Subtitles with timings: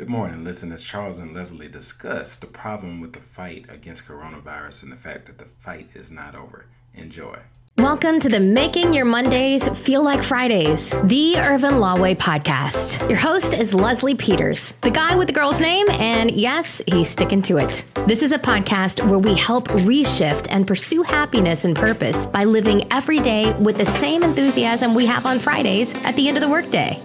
[0.00, 0.44] Good morning.
[0.44, 4.96] Listen, as Charles and Leslie discuss the problem with the fight against coronavirus and the
[4.96, 6.64] fact that the fight is not over.
[6.94, 7.36] Enjoy.
[7.76, 13.06] Welcome to the Making Your Mondays Feel Like Fridays, the Irvin Lawway podcast.
[13.10, 17.42] Your host is Leslie Peters, the guy with the girl's name, and yes, he's sticking
[17.42, 17.84] to it.
[18.06, 22.90] This is a podcast where we help reshift and pursue happiness and purpose by living
[22.90, 26.48] every day with the same enthusiasm we have on Fridays at the end of the
[26.48, 26.98] workday.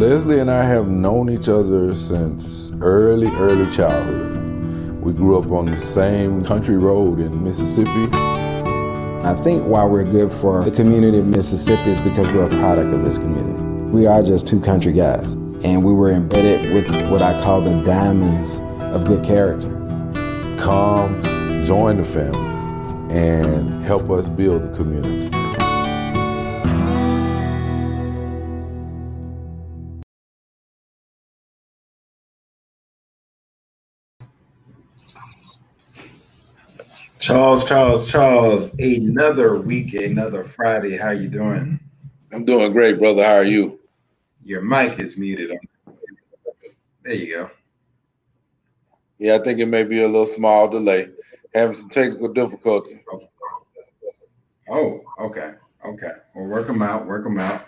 [0.00, 4.98] Leslie and I have known each other since early, early childhood.
[5.02, 8.08] We grew up on the same country road in Mississippi.
[8.14, 12.94] I think why we're good for the community of Mississippi is because we're a product
[12.94, 13.62] of this community.
[13.90, 17.82] We are just two country guys, and we were embedded with what I call the
[17.82, 18.58] diamonds
[18.94, 19.68] of good character.
[20.58, 21.22] Come,
[21.62, 25.19] join the family, and help us build the community.
[37.20, 40.96] Charles, Charles, Charles, another week, another Friday.
[40.96, 41.78] How you doing?
[42.32, 43.22] I'm doing great, brother.
[43.22, 43.78] How are you?
[44.42, 45.54] Your mic is muted.
[47.02, 47.50] There you go.
[49.18, 51.10] Yeah, I think it may be a little small delay.
[51.54, 53.02] Having some technical difficulty.
[54.70, 55.52] Oh, okay.
[55.84, 56.12] Okay.
[56.34, 57.06] Well, work them out.
[57.06, 57.66] Work them out.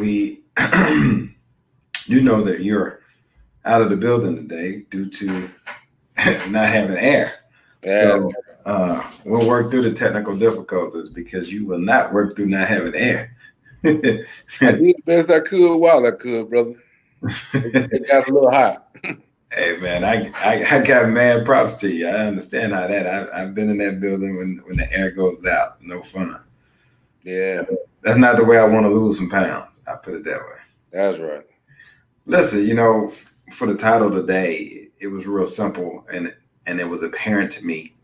[0.00, 3.00] We, do know that you're
[3.66, 5.26] out of the building today due to
[6.50, 7.34] not having air.
[7.84, 8.00] Yeah.
[8.00, 8.32] So
[8.64, 12.94] uh, we'll work through the technical difficulties because you will not work through not having
[12.94, 13.36] air.
[13.84, 14.26] I did
[14.60, 16.74] the best I could while I could, brother.
[17.54, 18.96] It got a little hot.
[19.50, 22.06] Hey man, I, I I got mad props to you.
[22.06, 23.06] I understand how that.
[23.06, 25.80] I, I've been in that building when when the air goes out.
[25.82, 26.36] No fun.
[27.22, 27.62] Yeah,
[28.02, 29.80] That's not the way I want to lose some pounds.
[29.88, 30.58] I put it that way.
[30.92, 31.46] that's right.
[32.26, 33.10] Listen, you know,
[33.54, 36.34] for the title today, it was real simple, and
[36.66, 37.94] and it was apparent to me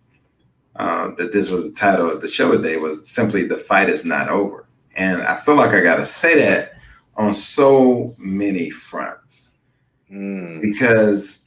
[0.76, 4.04] uh, that this was the title of the show today was simply "The Fight Is
[4.04, 6.72] Not Over," and I feel like I got to say that
[7.16, 9.54] on so many fronts
[10.14, 11.44] Mm, because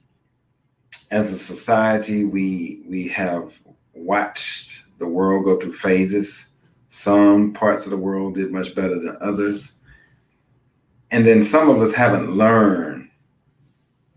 [1.12, 3.58] as a society, we we have
[3.94, 6.50] watched the world go through phases.
[6.90, 9.74] Some parts of the world did much better than others.
[11.12, 13.10] And then some of us haven't learned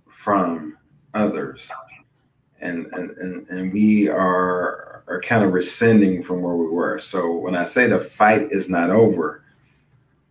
[0.09, 0.77] from
[1.15, 1.71] others.
[2.61, 7.01] And and, and, and we are are kind of rescinding from where we were.
[7.01, 9.43] So when I say the fight is not over,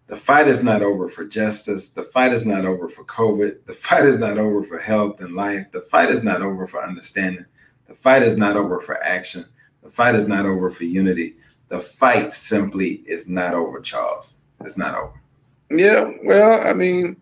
[0.07, 1.89] the fight is not over for justice.
[1.89, 3.65] The fight is not over for COVID.
[3.65, 5.69] The fight is not over for health and life.
[5.71, 7.45] The fight is not over for understanding.
[7.87, 9.43] The fight is not over for action.
[9.83, 11.35] The fight is not over for unity.
[11.67, 14.37] The fight simply is not over, Charles.
[14.61, 15.21] It's not over.
[15.69, 17.17] yeah, well, I mean,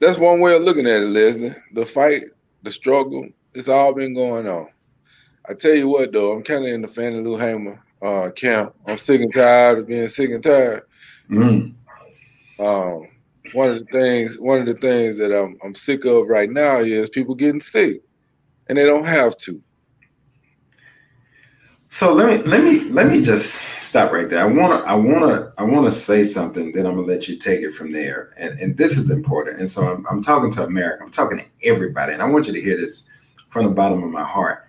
[0.00, 1.54] that's one way of looking at it, Leslie.
[1.72, 2.24] The fight,
[2.62, 4.68] the struggle, it's all been going on.
[5.48, 8.74] I tell you what, though, I'm kind of in the Fannie Lou Hamer uh, camp.
[8.86, 10.82] I'm sick and tired of being sick and tired.
[11.30, 11.74] Mm.
[12.58, 13.08] Um,
[13.52, 16.80] one of the things, one of the things that I'm I'm sick of right now
[16.80, 18.02] is people getting sick,
[18.68, 19.60] and they don't have to.
[21.88, 24.40] So let me let me let me just stop right there.
[24.40, 26.72] I wanna I wanna I wanna say something.
[26.72, 28.32] Then I'm gonna let you take it from there.
[28.36, 29.58] And and this is important.
[29.58, 31.02] And so I'm I'm talking to America.
[31.02, 33.08] I'm talking to everybody, and I want you to hear this
[33.50, 34.66] from the bottom of my heart.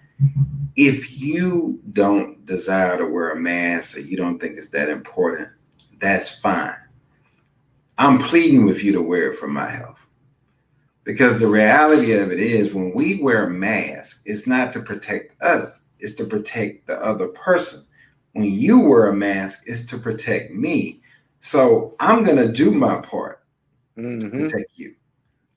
[0.76, 5.50] If you don't desire to wear a mask or you don't think it's that important,
[6.00, 6.76] that's fine.
[7.98, 10.00] I'm pleading with you to wear it for my health.
[11.04, 15.40] Because the reality of it is, when we wear a mask, it's not to protect
[15.42, 17.84] us, it's to protect the other person.
[18.34, 21.02] When you wear a mask, it's to protect me.
[21.42, 23.44] So I'm going to do my part
[23.98, 24.32] to Mhm.
[24.32, 24.96] protect you.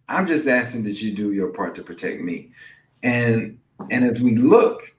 [0.08, 2.52] I'm just asking that you do your part to protect me.
[3.02, 3.58] And
[3.90, 4.93] and as we look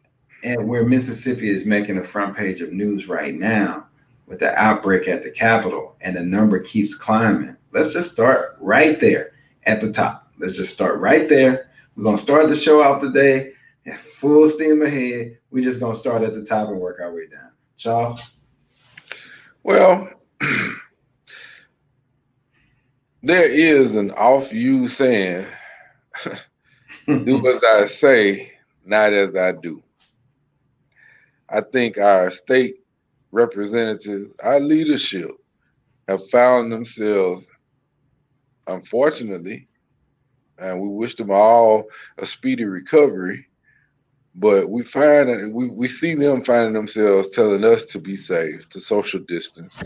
[0.45, 3.87] at where Mississippi is making the front page of news right now
[4.27, 8.99] with the outbreak at the Capitol and the number keeps climbing, let's just start right
[8.99, 9.31] there
[9.63, 10.31] at the top.
[10.37, 11.69] Let's just start right there.
[11.95, 13.53] We're gonna start the show off today
[13.85, 15.37] at full steam ahead.
[15.49, 17.51] We're just gonna start at the top and work our way down.
[17.77, 18.21] Charles?
[19.63, 20.09] Well,
[23.23, 25.47] there is an off you saying:
[27.07, 28.51] "Do as I say,
[28.85, 29.81] not as I do."
[31.49, 32.77] I think our state
[33.31, 35.31] representatives, our leadership,
[36.07, 37.51] have found themselves,
[38.67, 39.67] unfortunately,
[40.57, 41.85] and we wish them all
[42.17, 43.45] a speedy recovery,
[44.35, 48.79] but we find we, we see them finding themselves telling us to be safe, to
[48.79, 49.79] social distance,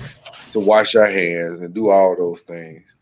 [0.51, 2.95] to wash our hands and do all those things.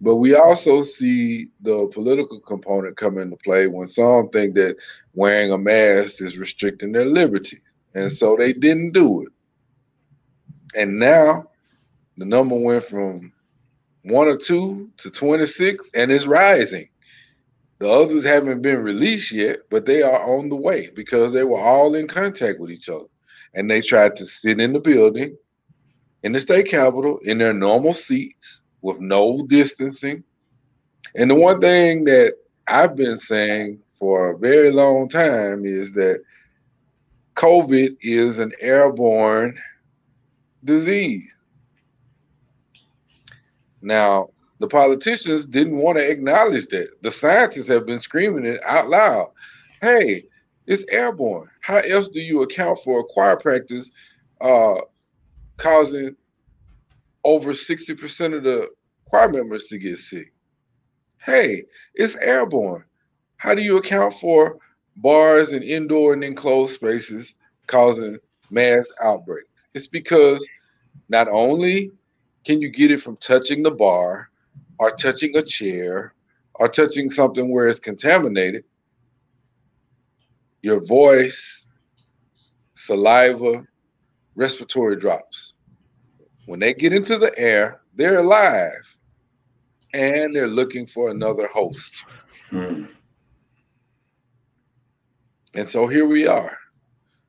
[0.00, 4.76] But we also see the political component come into play when some think that
[5.14, 7.58] wearing a mask is restricting their liberty.
[7.94, 9.28] And so they didn't do it.
[10.76, 11.50] And now
[12.16, 13.32] the number went from
[14.02, 16.88] one or two to 26 and it's rising.
[17.78, 21.60] The others haven't been released yet, but they are on the way because they were
[21.60, 23.06] all in contact with each other.
[23.54, 25.36] And they tried to sit in the building
[26.24, 30.24] in the state capitol in their normal seats with no distancing.
[31.14, 32.34] And the one thing that
[32.66, 36.22] I've been saying for a very long time is that
[37.36, 39.58] COVID is an airborne
[40.64, 41.32] disease.
[43.82, 47.02] Now, the politicians didn't want to acknowledge that.
[47.02, 49.32] The scientists have been screaming it out loud.
[49.82, 50.24] Hey,
[50.66, 51.50] it's airborne.
[51.60, 53.90] How else do you account for a choir practice
[54.40, 54.76] uh,
[55.56, 56.16] causing
[57.24, 58.68] over 60% of the
[59.06, 60.32] choir members to get sick?
[61.18, 61.64] Hey,
[61.94, 62.84] it's airborne.
[63.36, 64.56] How do you account for
[64.96, 67.34] bars and indoor and enclosed spaces
[67.66, 68.18] causing
[68.50, 69.66] mass outbreaks?
[69.74, 70.46] It's because
[71.08, 71.90] not only
[72.44, 74.30] can you get it from touching the bar
[74.78, 76.14] or touching a chair
[76.54, 78.64] or touching something where it's contaminated?
[80.62, 81.66] Your voice,
[82.74, 83.66] saliva,
[84.34, 85.54] respiratory drops.
[86.46, 88.96] When they get into the air, they're alive
[89.94, 92.04] and they're looking for another host.
[92.50, 92.84] Hmm.
[95.54, 96.58] And so here we are.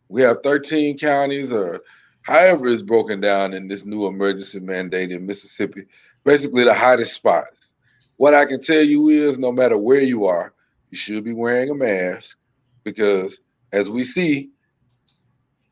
[0.10, 1.82] We have 13 counties or
[2.24, 5.86] however it's broken down in this new emergency mandate in Mississippi,
[6.24, 7.74] basically the hottest spots.
[8.18, 10.54] What I can tell you is no matter where you are,
[10.90, 12.38] you should be wearing a mask
[12.84, 13.40] because
[13.74, 14.50] as we see,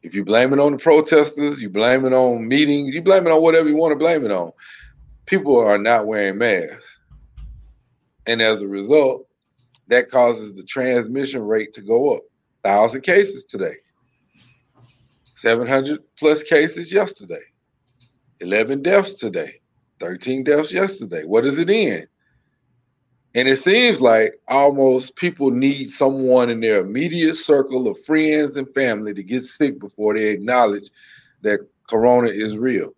[0.03, 3.31] if you blame it on the protesters, you blame it on meetings, you blame it
[3.31, 4.51] on whatever you want to blame it on.
[5.25, 6.99] People are not wearing masks.
[8.27, 9.27] And as a result,
[9.87, 12.23] that causes the transmission rate to go up.
[12.63, 13.75] Thousand cases today.
[15.35, 17.41] 700 plus cases yesterday,
[18.39, 19.59] 11 deaths today,
[19.99, 21.25] 13 deaths yesterday.
[21.25, 22.07] What is it in?
[23.35, 28.73] And it seems like almost people need someone in their immediate circle of friends and
[28.73, 30.89] family to get sick before they acknowledge
[31.41, 32.93] that corona is real.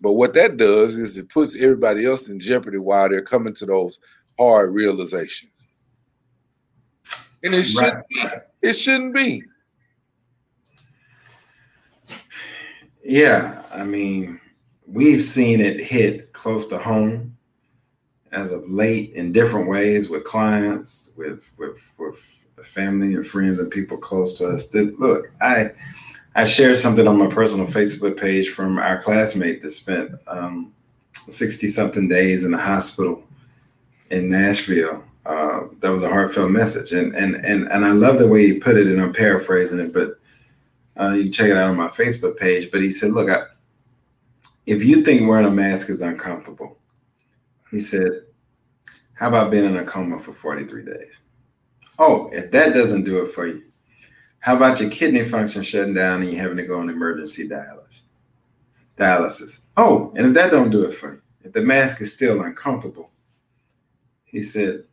[0.00, 3.66] But what that does is it puts everybody else in jeopardy while they're coming to
[3.66, 4.00] those
[4.38, 5.66] hard realizations.
[7.42, 8.24] And it shouldn't be.
[8.62, 9.42] It shouldn't be.
[13.02, 14.40] Yeah, I mean,
[14.86, 17.36] we've seen it hit close to home
[18.32, 23.70] as of late in different ways with clients, with with with family and friends and
[23.70, 24.72] people close to us.
[24.74, 25.70] Look, I
[26.34, 30.72] I shared something on my personal Facebook page from our classmate that spent um,
[31.12, 33.24] 60 something days in the hospital
[34.10, 35.04] in Nashville.
[35.26, 38.58] Uh, that was a heartfelt message, and and and and I love the way he
[38.58, 40.18] put it, and I'm paraphrasing it, but
[40.98, 42.70] uh, you check it out on my Facebook page.
[42.70, 43.44] But he said, "Look, I,
[44.66, 46.78] if you think wearing a mask is uncomfortable,
[47.70, 48.22] he said,
[49.14, 51.20] how about being in a coma for 43 days?
[51.98, 53.64] Oh, if that doesn't do it for you,
[54.38, 58.00] how about your kidney function shutting down and you having to go on emergency dialysis?
[58.96, 59.60] Dialysis.
[59.76, 63.10] Oh, and if that don't do it for you, if the mask is still uncomfortable,
[64.24, 64.84] he said,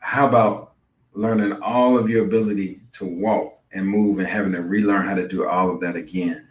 [0.00, 0.72] how about
[1.12, 5.28] learning all of your ability to walk and move and having to relearn how to
[5.28, 6.46] do all of that again.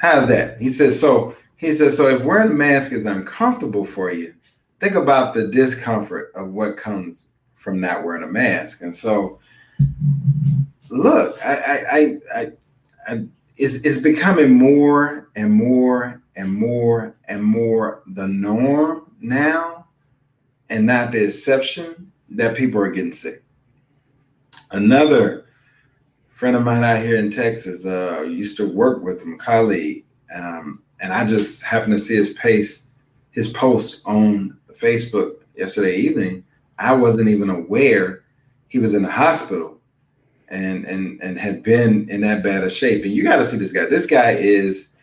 [0.00, 0.60] How's that?
[0.60, 4.34] He says, so he says, so if wearing a mask is uncomfortable for you,
[4.80, 8.82] think about the discomfort of what comes from not wearing a mask.
[8.82, 9.38] And so
[10.90, 12.52] look, I I I,
[13.06, 19.81] I, it's, it's becoming more and more and more and more the norm now
[20.72, 23.42] and not the exception that people are getting sick.
[24.70, 25.44] Another
[26.30, 30.06] friend of mine out here in Texas uh, used to work with him, a colleague,
[30.34, 32.90] um, and I just happened to see his pace,
[33.32, 36.42] his post on Facebook yesterday evening.
[36.78, 38.24] I wasn't even aware
[38.68, 39.78] he was in the hospital
[40.48, 43.02] and and and had been in that bad of shape.
[43.04, 43.84] And you got to see this guy.
[43.86, 44.96] This guy is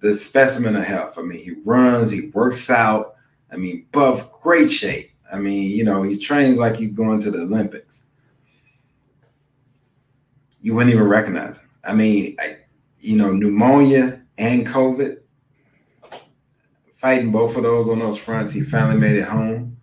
[0.00, 1.18] the specimen of health.
[1.18, 3.16] I mean, he runs, he works out.
[3.52, 5.10] I mean, buff, great shape.
[5.32, 8.04] I mean, you know, he trains like he's going to the Olympics
[10.60, 11.70] you wouldn't even recognize him.
[11.84, 12.58] I mean, I,
[13.00, 15.18] you know, pneumonia and COVID,
[16.94, 18.52] fighting both of those on those fronts.
[18.52, 19.76] He finally made it home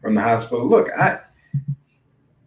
[0.00, 0.66] from the hospital.
[0.66, 1.20] Look, I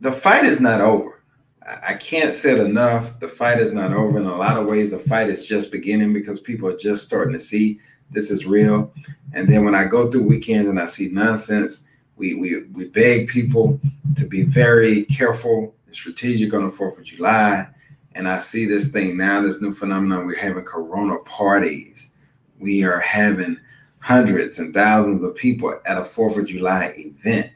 [0.01, 1.23] the fight is not over.
[1.65, 3.19] I can't say it enough.
[3.19, 4.19] The fight is not over.
[4.19, 7.33] In a lot of ways, the fight is just beginning because people are just starting
[7.33, 7.79] to see
[8.11, 8.93] this is real.
[9.33, 13.27] And then when I go through weekends and I see nonsense, we we we beg
[13.27, 13.79] people
[14.15, 17.67] to be very careful and strategic on the Fourth of July.
[18.13, 20.25] And I see this thing now, this new phenomenon.
[20.25, 22.11] We're having Corona parties.
[22.59, 23.59] We are having
[23.99, 27.51] hundreds and thousands of people at a Fourth of July event.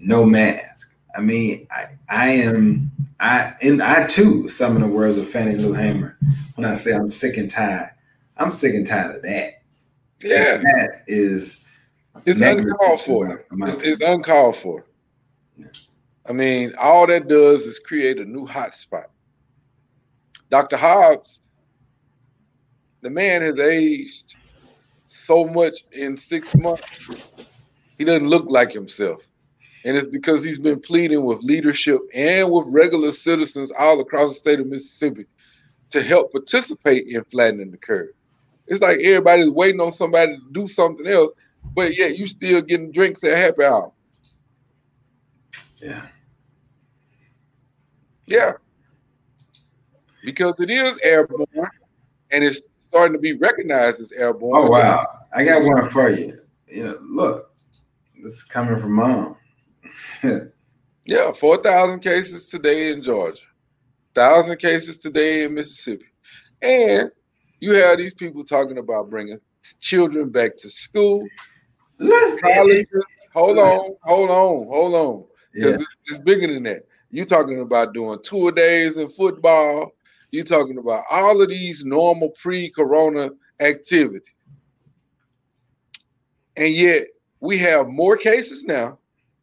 [0.00, 0.90] No mask.
[1.16, 5.54] I mean, I I am I and I too, some of the words of Fannie
[5.54, 6.18] Lou Hamer,
[6.56, 7.93] when I say I'm sick and tired,
[8.36, 9.62] I'm sick and tired of that.
[10.22, 10.54] Yeah.
[10.54, 11.64] And that is
[12.24, 13.44] it's uncalled for.
[13.50, 14.84] It's, it's, uncalled for.
[15.56, 15.66] Yeah.
[16.26, 19.06] I mean, all that does is create a new hotspot.
[20.50, 20.76] Dr.
[20.76, 21.40] Dobbs,
[23.02, 24.36] the man has aged
[25.08, 27.10] so much in six months.
[27.98, 29.22] He doesn't look like himself.
[29.84, 34.34] And it's because he's been pleading with leadership and with regular citizens all across the
[34.36, 35.26] state of Mississippi
[35.90, 38.10] to help participate in flattening the curve.
[38.66, 41.32] It's like everybody's waiting on somebody to do something else,
[41.74, 43.92] but yet you still getting drinks at happy hour.
[45.82, 46.06] Yeah.
[48.26, 48.52] Yeah.
[50.24, 51.46] Because it is airborne
[52.30, 54.66] and it's starting to be recognized as airborne.
[54.66, 55.06] Oh wow.
[55.34, 56.40] I got one for you.
[56.66, 57.54] You know, look,
[58.22, 59.36] this is coming from mom.
[61.04, 63.42] yeah, 4,000 cases today in Georgia,
[64.14, 66.06] 1,000 cases today in Mississippi.
[66.62, 67.10] And
[67.64, 69.38] you have these people talking about bringing
[69.80, 71.26] children back to school.
[71.98, 72.86] Let's colleges.
[73.32, 75.24] Hold on, hold on, hold on.
[75.54, 75.78] Yeah.
[76.04, 76.82] it's bigger than that.
[77.10, 79.92] You're talking about doing tour days in football.
[80.30, 83.30] You're talking about all of these normal pre-corona
[83.60, 84.32] activity.
[86.56, 87.06] And yet
[87.40, 88.98] we have more cases now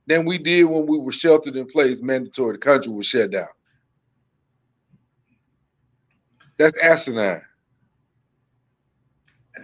[0.05, 2.53] than we did when we were sheltered in place, mandatory.
[2.53, 3.47] The country was shut down.
[6.59, 7.41] That's asinine.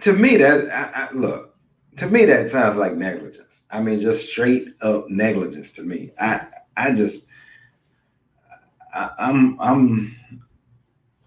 [0.02, 1.54] To me, that I, I, look.
[1.96, 3.64] To me, that sounds like negligence.
[3.70, 5.72] I mean, just straight up negligence.
[5.72, 7.26] To me, I I just
[8.94, 10.16] I, I'm I'm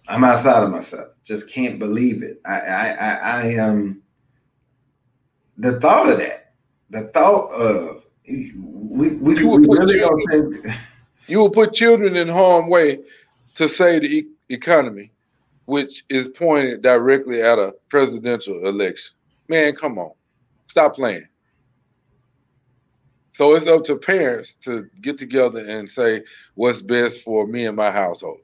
[0.07, 1.09] I'm outside of myself.
[1.23, 2.41] Just can't believe it.
[2.45, 4.01] I I I, I am um,
[5.57, 6.53] the thought of that.
[6.89, 10.65] The thought of we we, you we really don't think
[11.27, 12.99] you will put children in harm way
[13.55, 15.11] to save the e- economy,
[15.71, 19.15] which is pointed directly at a presidential election.
[19.47, 20.11] Man, come on,
[20.67, 21.25] stop playing.
[23.31, 26.23] So it's up to parents to get together and say
[26.55, 28.41] what's best for me and my household.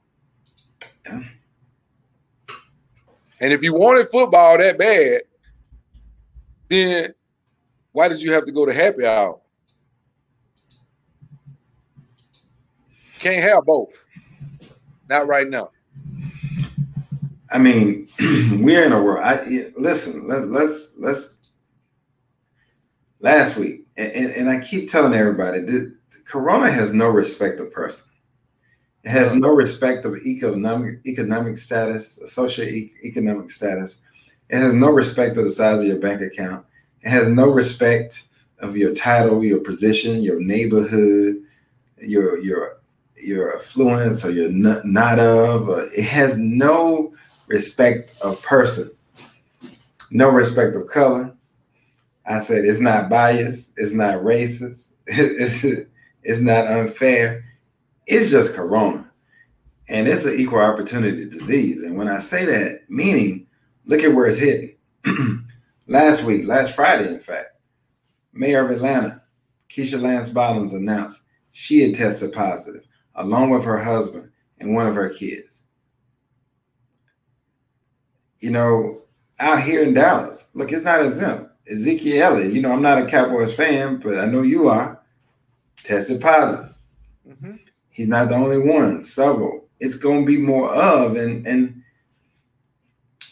[1.04, 1.20] Yeah.
[3.40, 5.20] And if you wanted football that bad,
[6.70, 7.12] then
[7.92, 9.38] why did you have to go to happy hour?
[13.18, 14.02] Can't have both.
[15.10, 15.72] Not right now.
[17.50, 18.08] I mean,
[18.62, 19.24] we're in a world.
[19.24, 20.26] I listen.
[20.28, 21.36] Let, let's let's.
[23.20, 25.92] Last week, and, and, and I keep telling everybody that
[26.24, 28.12] Corona has no respect of person.
[29.02, 34.00] It has no respect of economic economic status, socioeconomic status.
[34.50, 36.64] It has no respect of the size of your bank account.
[37.02, 38.24] It has no respect
[38.60, 41.42] of your title, your position, your neighborhood,
[41.98, 42.80] your your
[43.16, 45.68] your affluence or your not, not of.
[45.68, 47.14] Or it has no
[47.48, 48.90] respect of person,
[50.10, 51.34] no respect of color.
[52.26, 55.64] I said it's not biased, it's not racist, it's
[56.22, 57.44] it's not unfair.
[58.06, 59.10] It's just corona.
[59.88, 61.82] And it's an equal opportunity disease.
[61.82, 63.46] And when I say that, meaning
[63.86, 64.76] look at where it's hitting.
[65.86, 67.48] last week, last Friday, in fact,
[68.32, 69.22] Mayor of Atlanta,
[69.70, 74.94] Keisha Lance Bottoms announced she had tested positive along with her husband and one of
[74.94, 75.64] her kids.
[78.40, 79.02] You know,
[79.40, 81.52] out here in Dallas, look, it's not exempt.
[81.70, 85.02] Ezekiel Elliott, you know, I'm not a Cowboys fan, but I know you are,
[85.82, 86.74] tested positive.
[87.28, 87.56] Mm-hmm.
[87.90, 89.68] He's not the only one, several.
[89.80, 91.82] It's going to be more of, and and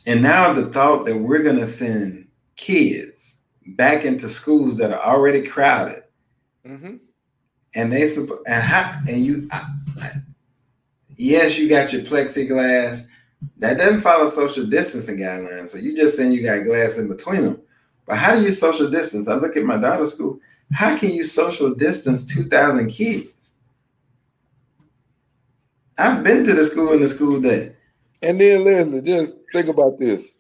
[0.07, 5.03] and now the thought that we're going to send kids back into schools that are
[5.03, 6.05] already crowded,
[6.65, 6.97] mm-hmm
[7.77, 8.11] and they
[8.47, 9.67] and how and you I,
[10.01, 10.13] I,
[11.17, 13.07] yes you got your plexiglass
[13.59, 17.43] that doesn't follow social distancing guidelines so you just saying you got glass in between
[17.43, 17.63] them.
[18.07, 19.29] But how do you social distance?
[19.29, 20.39] I look at my daughter's school.
[20.73, 23.31] How can you social distance 2000 kids?
[25.99, 27.75] I've been to the school in the school day.
[28.23, 30.35] And then leslie just think about this.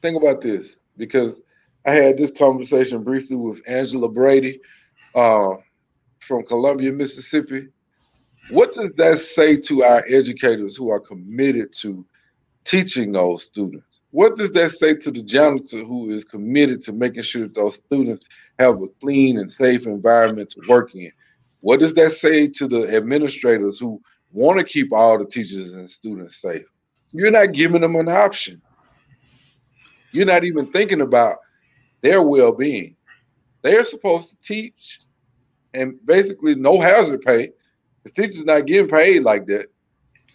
[0.00, 1.40] Think about this because
[1.86, 4.60] i had this conversation briefly with angela brady
[5.14, 5.54] uh,
[6.18, 7.68] from Columbia, Mississippi.
[8.50, 12.04] What does that say to our educators who are committed to
[12.64, 14.00] teaching those students?
[14.10, 17.76] What does that say to the janitor who is committed to making sure that those
[17.76, 18.24] students
[18.58, 21.12] have a clean and safe environment to work in?
[21.60, 24.00] What does that say to the administrators who
[24.32, 26.64] want to keep all the teachers and students safe?
[27.12, 28.62] You're not giving them an option.
[30.12, 31.36] You're not even thinking about
[32.00, 32.96] their well-being.
[33.62, 35.00] They're supposed to teach
[35.74, 37.50] and basically no hazard pay.
[38.12, 39.66] Teacher's not getting paid like that.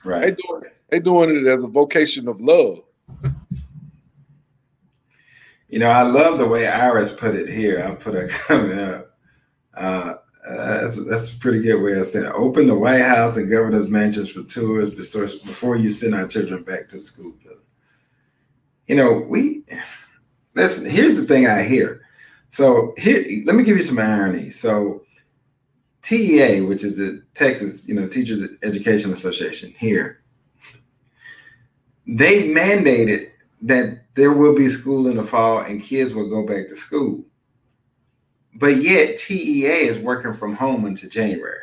[0.04, 0.22] Right.
[0.22, 2.82] They doing, they doing it as a vocation of love.
[5.70, 7.84] You know, I love the way Iris put it here.
[7.84, 9.18] I'll put a comment up.
[9.74, 10.14] Uh,
[10.48, 12.32] that's, that's a pretty good way of saying it.
[12.34, 16.90] Open the White House and governor's mansions for tours before you send our children back
[16.90, 17.34] to school.
[18.86, 19.64] You know, we
[20.54, 20.88] listen.
[20.88, 22.02] Here's the thing I hear.
[22.50, 24.52] So here, let me give you some irony.
[24.52, 25.04] So
[26.04, 30.22] TEA, which is the Texas, you know, Teachers Education Association here,
[32.06, 33.32] they mandated
[33.62, 37.24] that there will be school in the fall and kids will go back to school.
[38.56, 41.60] But yet TEA is working from home until January.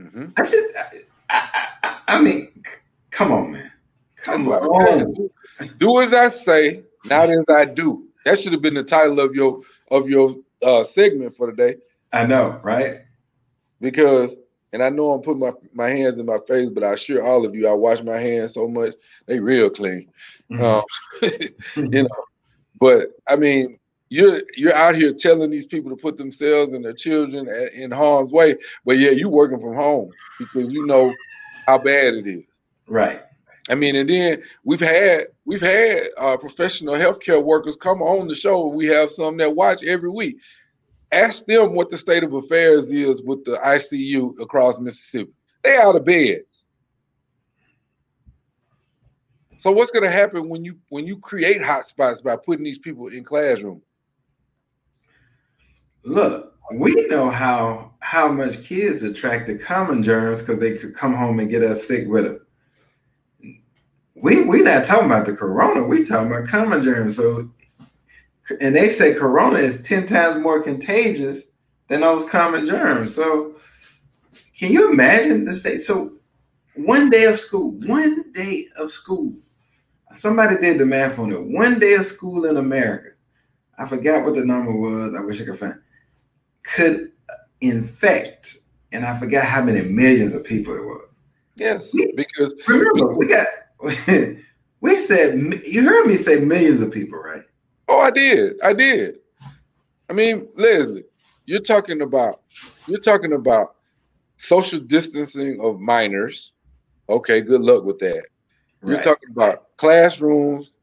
[0.00, 0.26] Mm-hmm.
[0.36, 0.54] I just,
[1.28, 1.48] I,
[1.82, 2.62] I, I, mean,
[3.10, 3.72] come on, man.
[4.16, 5.28] Come on.
[5.78, 8.06] Do as I say, not as I do.
[8.24, 11.76] That should have been the title of your of your uh, segment for today.
[12.12, 13.02] I know, right?
[13.80, 14.34] Because,
[14.72, 17.44] and I know I'm putting my, my hands in my face, but I assure all
[17.44, 18.94] of you, I wash my hands so much,
[19.26, 20.10] they real clean.
[20.50, 20.62] Mm-hmm.
[20.62, 22.24] Um, you know,
[22.80, 23.78] but I mean,
[24.10, 27.90] you're you're out here telling these people to put themselves and their children at, in
[27.90, 31.12] harm's way, but yeah, you working from home because you know
[31.66, 32.44] how bad it is.
[32.86, 33.22] Right.
[33.68, 38.34] I mean, and then we've had we've had uh, professional healthcare workers come on the
[38.34, 38.68] show.
[38.68, 40.38] And we have some that watch every week.
[41.10, 45.32] Ask them what the state of affairs is with the ICU across Mississippi.
[45.62, 46.66] They out of beds.
[49.58, 53.08] So what's going to happen when you when you create hotspots by putting these people
[53.08, 53.82] in classrooms?
[56.04, 61.14] Look, we know how how much kids attract the common germs because they could come
[61.14, 62.46] home and get us sick with them.
[64.14, 65.82] We we not talking about the corona.
[65.84, 67.16] We talking about common germs.
[67.16, 67.50] So,
[68.60, 71.42] and they say corona is ten times more contagious
[71.88, 73.14] than those common germs.
[73.14, 73.56] So,
[74.58, 75.78] can you imagine the state?
[75.78, 76.12] So,
[76.74, 79.34] one day of school, one day of school.
[80.16, 81.40] Somebody did the math on it.
[81.40, 83.10] One day of school in America.
[83.78, 85.14] I forgot what the number was.
[85.14, 85.78] I wish I could find
[86.74, 87.12] could
[87.60, 88.58] infect,
[88.92, 91.08] and I forgot how many millions of people it was.
[91.56, 93.46] Yes, because remember we got
[94.80, 97.42] we said you heard me say millions of people, right?
[97.88, 98.60] Oh, I did.
[98.62, 99.18] I did.
[100.10, 101.04] I mean, Leslie,
[101.46, 102.42] you're talking about
[102.86, 103.76] you're talking about
[104.36, 106.52] social distancing of minors.
[107.08, 108.24] Okay, good luck with that.
[108.80, 108.92] Right.
[108.92, 110.78] You're talking about classrooms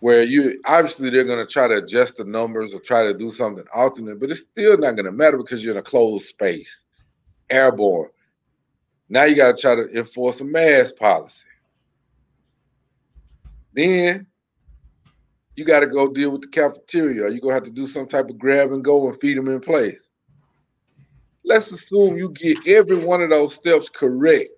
[0.00, 3.32] where you obviously they're going to try to adjust the numbers or try to do
[3.32, 6.84] something alternate, but it's still not going to matter because you're in a closed space,
[7.48, 8.10] airborne.
[9.08, 11.46] Now you got to try to enforce a mask policy.
[13.72, 14.26] Then
[15.56, 17.30] you got to go deal with the cafeteria.
[17.30, 19.60] You're to have to do some type of grab and go and feed them in
[19.60, 20.08] place.
[21.44, 24.50] Let's assume you get every one of those steps correct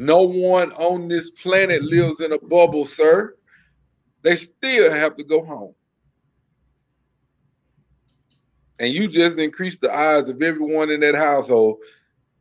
[0.00, 3.36] no one on this planet lives in a bubble, sir.
[4.22, 5.74] They still have to go home.
[8.78, 11.80] And you just increase the odds of everyone in that household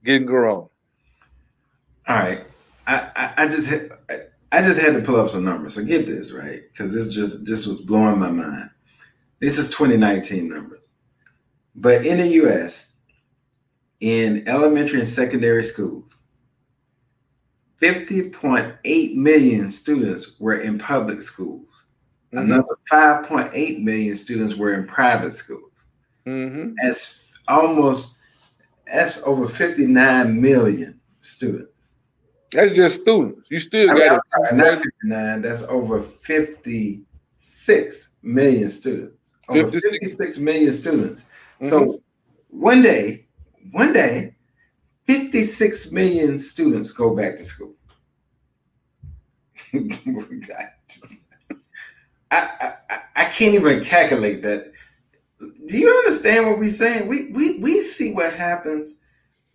[0.06, 0.70] getting grown.
[2.08, 2.46] All right.
[2.88, 3.92] I, I, I just had,
[4.52, 5.76] I just had to pull up some numbers.
[5.76, 6.62] So get this, right?
[6.72, 8.70] Because this just this was blowing my mind.
[9.40, 10.84] This is 2019 numbers.
[11.76, 12.90] But in the US,
[14.00, 16.24] in elementary and secondary schools,
[17.82, 21.86] 50.8 million students were in public schools.
[22.34, 22.52] Mm-hmm.
[22.52, 25.72] Another 5.8 million students were in private schools.
[26.26, 26.74] Mm-hmm.
[26.82, 28.18] That's almost
[28.86, 31.72] that's over 59 million students.
[32.52, 33.48] That's just students.
[33.50, 35.42] You still I got mean, not 59.
[35.42, 39.36] That's over 56 million students.
[39.48, 41.26] Over 56, 56 million students.
[41.62, 41.68] Mm-hmm.
[41.68, 42.02] So
[42.50, 43.28] one day,
[43.72, 44.36] one day,
[45.06, 47.76] 56 million students go back to school.
[52.32, 52.74] I, I,
[53.16, 54.72] I can't even calculate that.
[55.68, 57.08] Do you understand what we're saying?
[57.08, 58.96] We, we, we see what happens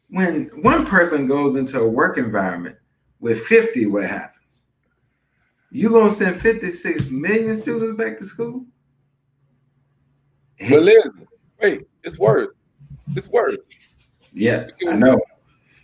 [0.08, 2.76] when one person goes into a work environment
[3.24, 4.60] with 50, what happens?
[5.70, 8.66] You gonna send 56 million students back to school?
[10.58, 11.26] But listen,
[11.58, 12.48] wait, it's worse.
[13.16, 13.56] It's worse.
[14.34, 15.18] Yeah, because, I know.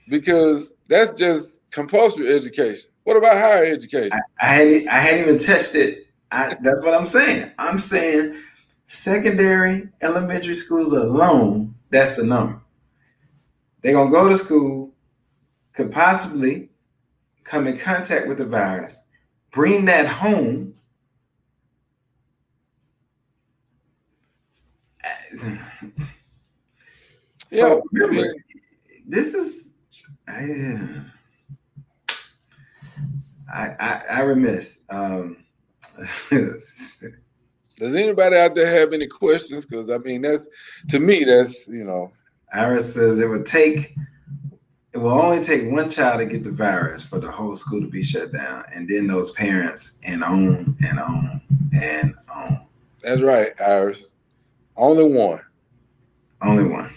[0.06, 2.90] Because that's just compulsory education.
[3.04, 4.10] What about higher education?
[4.12, 6.08] I, I hadn't I hadn't even touched it.
[6.30, 7.50] I, that's what I'm saying.
[7.58, 8.36] I'm saying
[8.84, 12.60] secondary, elementary schools alone, that's the number.
[13.80, 14.92] They're gonna go to school,
[15.72, 16.69] could possibly
[17.44, 19.04] come in contact with the virus,
[19.50, 20.74] bring that home.
[27.52, 28.34] so remember,
[29.06, 29.68] this is
[33.52, 34.80] I, I, I, remiss.
[34.90, 35.44] Um,
[36.30, 37.02] Does
[37.80, 39.66] anybody out there have any questions?
[39.66, 40.46] Because I mean, that's
[40.90, 42.12] to me, that's you know.
[42.52, 43.94] Iris says it would take
[44.92, 47.86] it will only take one child to get the virus for the whole school to
[47.86, 51.40] be shut down, and then those parents and on and on
[51.72, 52.66] and on.
[53.02, 54.04] That's right, Iris.
[54.76, 55.40] Only one.
[56.42, 56.90] Only one.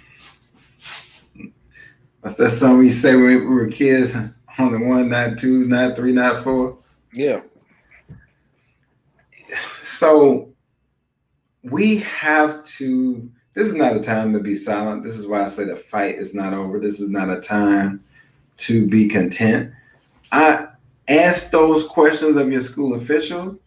[2.23, 4.15] That's that song we say when we were kids?
[4.57, 6.77] Only one, not two, not three, not four.
[7.11, 7.41] Yeah.
[9.81, 10.53] So
[11.63, 15.03] we have to this is not a time to be silent.
[15.03, 16.79] This is why I say the fight is not over.
[16.79, 18.03] This is not a time
[18.57, 19.71] to be content.
[20.31, 20.67] I
[21.07, 23.59] ask those questions of your school officials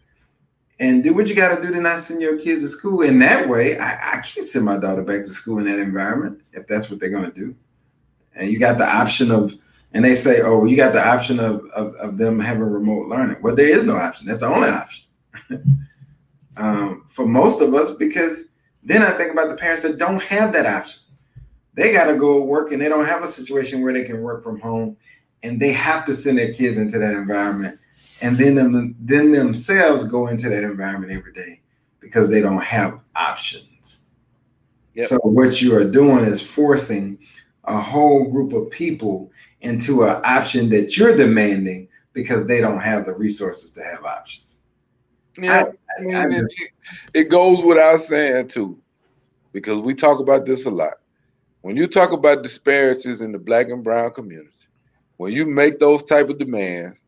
[0.79, 3.01] and do what you got to do to not send your kids to school.
[3.01, 6.43] In that way, I, I can't send my daughter back to school in that environment
[6.51, 7.55] if that's what they're going to do.
[8.35, 9.53] And you got the option of,
[9.93, 13.37] and they say, oh, you got the option of, of, of them having remote learning.
[13.41, 14.27] Well, there is no option.
[14.27, 15.05] That's the only option
[16.57, 18.46] um, for most of us because
[18.87, 21.01] then I think about the parents that don't have that option.
[21.73, 24.43] They got to go work and they don't have a situation where they can work
[24.43, 24.95] from home
[25.43, 27.79] and they have to send their kids into that environment
[28.21, 31.59] and then them, then themselves go into that environment every day
[31.99, 34.03] because they don't have options.
[34.93, 35.07] Yep.
[35.07, 37.19] So what you are doing is forcing
[37.65, 43.05] a whole group of people into an option that you're demanding because they don't have
[43.05, 44.59] the resources to have options.
[45.37, 46.71] Yeah, I, I mean, I, it,
[47.13, 48.79] it goes without saying too,
[49.53, 50.95] because we talk about this a lot.
[51.61, 54.51] When you talk about disparities in the black and brown community,
[55.17, 56.99] when you make those type of demands,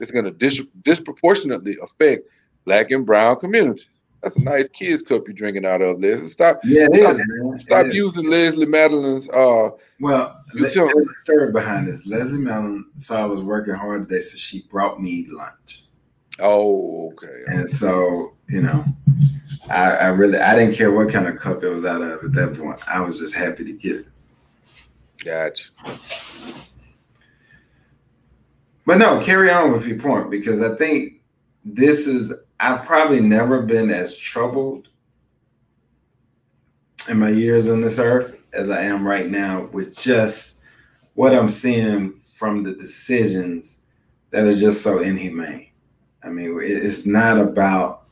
[0.00, 2.28] it's going to dis- disproportionately affect
[2.64, 3.88] black and brown communities.
[4.22, 6.28] That's a nice kids cup you're drinking out of, Leslie.
[6.28, 6.60] Stop.
[6.64, 8.30] Yeah, it stop, is, stop using is.
[8.30, 9.28] Leslie Madeline's.
[9.28, 10.90] Uh, well, there's a
[11.22, 12.06] story behind this.
[12.06, 15.84] Leslie Madeline saw I was working hard today, so she brought me lunch.
[16.38, 17.42] Oh, okay.
[17.46, 18.84] And so, you know,
[19.70, 22.32] I, I, really I didn't care what kind of cup it was out of at
[22.32, 22.80] that point.
[22.88, 24.06] I was just happy to get it.
[25.24, 25.70] Gotcha.
[28.84, 31.20] But no, carry on with your point because I think
[31.64, 34.88] this is I've probably never been as troubled
[37.08, 40.60] in my years on this earth as I am right now with just
[41.14, 43.84] what I'm seeing from the decisions
[44.30, 45.71] that are just so inhumane.
[46.24, 48.04] I mean, it's not about,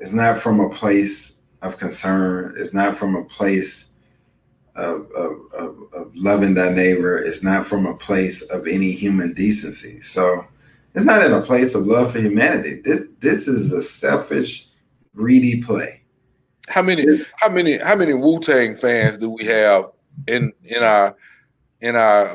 [0.00, 2.54] it's not from a place of concern.
[2.56, 3.94] It's not from a place
[4.74, 7.18] of, of, of, of loving thy neighbor.
[7.18, 10.00] It's not from a place of any human decency.
[10.00, 10.44] So
[10.94, 12.80] it's not in a place of love for humanity.
[12.84, 14.68] This this is a selfish,
[15.14, 16.02] greedy play.
[16.68, 19.90] How many how many how many Wu Tang fans do we have
[20.26, 21.16] in in our
[21.80, 22.28] in our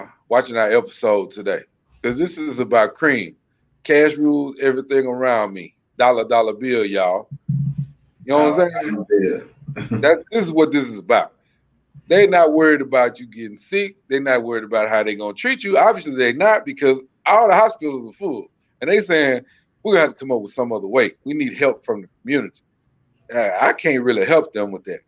[0.00, 1.62] uh watching our episode today?
[2.00, 3.36] Because this is about cream.
[3.84, 5.74] Cash rules everything around me.
[5.96, 7.28] Dollar dollar bill, y'all.
[8.24, 9.06] You know what I'm saying?
[9.20, 9.38] Yeah.
[9.98, 11.32] that this is what this is about.
[12.06, 13.96] They're not worried about you getting sick.
[14.08, 15.78] They're not worried about how they're gonna treat you.
[15.78, 18.48] Obviously, they're not because all the hospitals are full,
[18.80, 19.44] and they saying
[19.82, 21.12] we're gonna have to come up with some other way.
[21.24, 22.60] We need help from the community.
[23.34, 25.00] Uh, I can't really help them with that,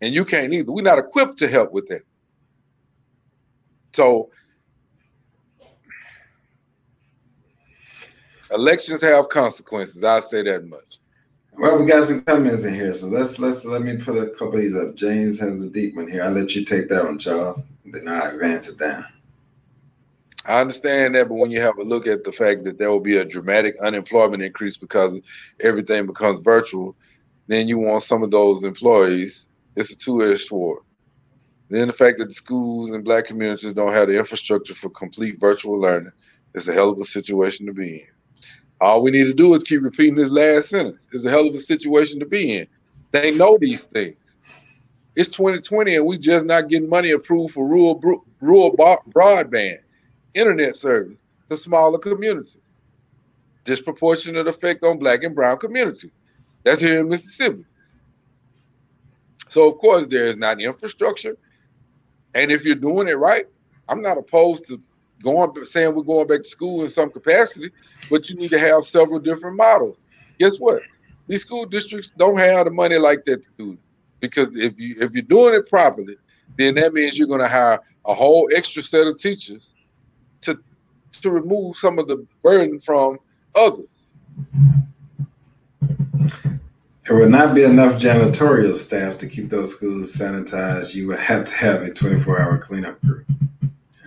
[0.00, 0.72] and you can't either.
[0.72, 2.02] We're not equipped to help with that.
[3.94, 4.30] So
[8.50, 10.02] elections have consequences.
[10.02, 10.98] I'll say that much.
[11.52, 14.56] Well, we got some comments in here, so let's let's let me put a couple
[14.56, 14.94] of these up.
[14.94, 16.22] James has a deep one here.
[16.22, 17.68] I'll let you take that one, Charles.
[17.86, 19.06] Then I advance it down.
[20.44, 23.00] I understand that, but when you have a look at the fact that there will
[23.00, 25.18] be a dramatic unemployment increase because
[25.60, 26.94] everything becomes virtual,
[27.48, 29.48] then you want some of those employees.
[29.74, 30.82] It's a two-edged sword.
[31.68, 35.40] Then the fact that the schools and black communities don't have the infrastructure for complete
[35.40, 36.12] virtual learning
[36.54, 38.15] is a hell of a situation to be in.
[38.80, 41.06] All we need to do is keep repeating this last sentence.
[41.12, 42.66] It's a hell of a situation to be in.
[43.12, 44.16] They know these things.
[45.16, 48.00] It's 2020 and we're just not getting money approved for rural
[48.40, 49.78] rural broadband,
[50.34, 52.58] internet service to smaller communities.
[53.64, 56.10] Disproportionate effect on black and brown communities.
[56.64, 57.64] That's here in Mississippi.
[59.48, 61.36] So of course there is not infrastructure
[62.34, 63.46] And if you're doing it right,
[63.88, 64.80] I'm not opposed to
[65.22, 67.70] going saying we're going back to school in some capacity,
[68.10, 70.00] but you need to have several different models.
[70.38, 70.82] Guess what?
[71.26, 73.78] These school districts don't have the money like that to do.
[74.20, 76.16] Because if you if you're doing it properly,
[76.56, 79.74] then that means you're gonna hire a whole extra set of teachers
[80.42, 80.58] to
[81.20, 83.18] to remove some of the burden from
[83.54, 84.06] others.
[87.06, 90.94] There would not be enough janitorial staff to keep those schools sanitized.
[90.94, 93.24] You would have to have a 24 hour cleanup crew.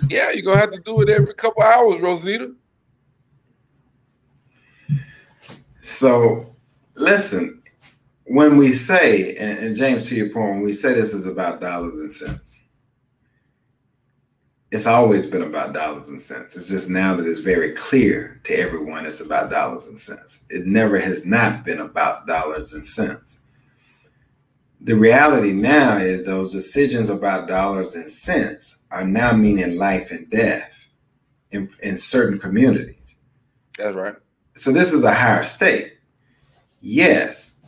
[0.10, 2.52] Yeah, you're gonna have to do it every couple hours, Rosita.
[5.82, 6.56] So,
[6.96, 7.62] listen,
[8.26, 12.00] when we say, and, and, James, to your point, we say this is about dollars
[12.00, 12.64] and cents,
[14.72, 16.56] it's always been about dollars and cents.
[16.56, 20.46] It's just now that it's very clear to everyone it's about dollars and cents.
[20.50, 23.48] It never has not been about dollars and cents.
[24.82, 30.30] The reality now is those decisions about dollars and cents are now meaning life and
[30.30, 30.72] death
[31.52, 33.16] in, in certain communities.
[33.78, 34.16] That's right.
[34.56, 35.94] So this is a higher state.
[36.82, 37.62] Yes.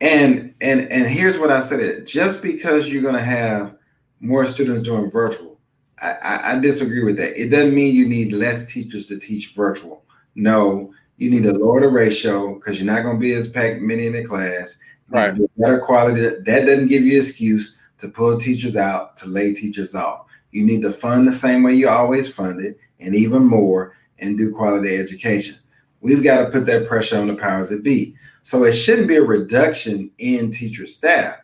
[0.00, 1.80] And and and here's what I said.
[1.80, 3.76] it Just because you're gonna have
[4.20, 5.58] more students doing virtual,
[6.00, 7.40] I, I, I disagree with that.
[7.40, 10.04] It doesn't mean you need less teachers to teach virtual.
[10.34, 13.80] No, you need to lower the ratio because you're not going to be as packed
[13.80, 14.78] many in the class.
[15.08, 15.34] Right.
[15.56, 16.20] Better quality.
[16.20, 20.26] That doesn't give you excuse to pull teachers out to lay teachers off.
[20.50, 24.54] You need to fund the same way you always funded and even more and do
[24.54, 25.56] quality education.
[26.00, 28.14] We've got to put that pressure on the powers that be.
[28.42, 31.38] So it shouldn't be a reduction in teacher staff.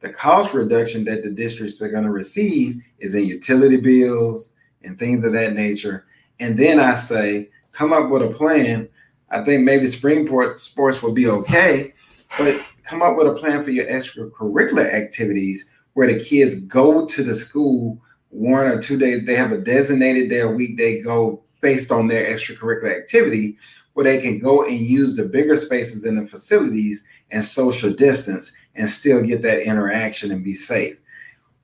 [0.00, 4.98] The cost reduction that the districts are going to receive is in utility bills and
[4.98, 6.06] things of that nature.
[6.40, 8.88] And then I say, come up with a plan.
[9.30, 11.94] I think maybe Springport sports will be okay,
[12.38, 17.22] but come up with a plan for your extracurricular activities where the kids go to
[17.22, 19.24] the school one or two days.
[19.26, 20.76] They have a designated day a week.
[20.76, 23.58] They go based on their extracurricular activity
[23.92, 28.52] where they can go and use the bigger spaces in the facilities and social distance
[28.74, 30.96] and still get that interaction and be safe.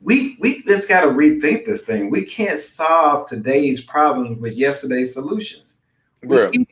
[0.01, 2.11] We we just got to rethink this thing.
[2.11, 5.77] We can't solve today's problems with yesterday's solutions.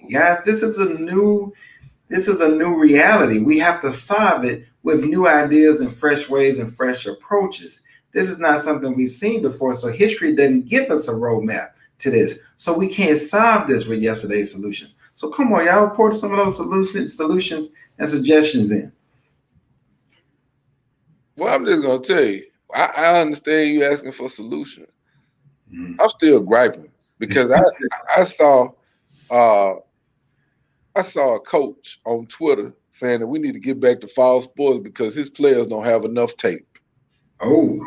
[0.09, 1.55] Yeah, this is a new
[2.13, 3.39] this is a new reality.
[3.39, 7.83] We have to solve it with new ideas and fresh ways and fresh approaches.
[8.13, 9.73] This is not something we've seen before.
[9.73, 11.69] So history doesn't give us a roadmap
[12.01, 12.41] to this.
[12.59, 14.95] So we can't solve this with yesterday's solutions.
[15.15, 18.93] So come on, y'all report some of those solutions, solutions and suggestions in.
[21.37, 22.45] Well, I'm just gonna tell you,
[22.75, 24.89] I, I understand you asking for solutions.
[25.73, 25.95] Mm-hmm.
[25.99, 27.63] I'm still griping because I
[28.21, 28.73] I saw
[29.31, 29.77] uh
[30.95, 34.43] I saw a coach on Twitter saying that we need to get back to fall
[34.43, 36.67] sports because his players don't have enough tape.
[37.41, 37.85] Oh.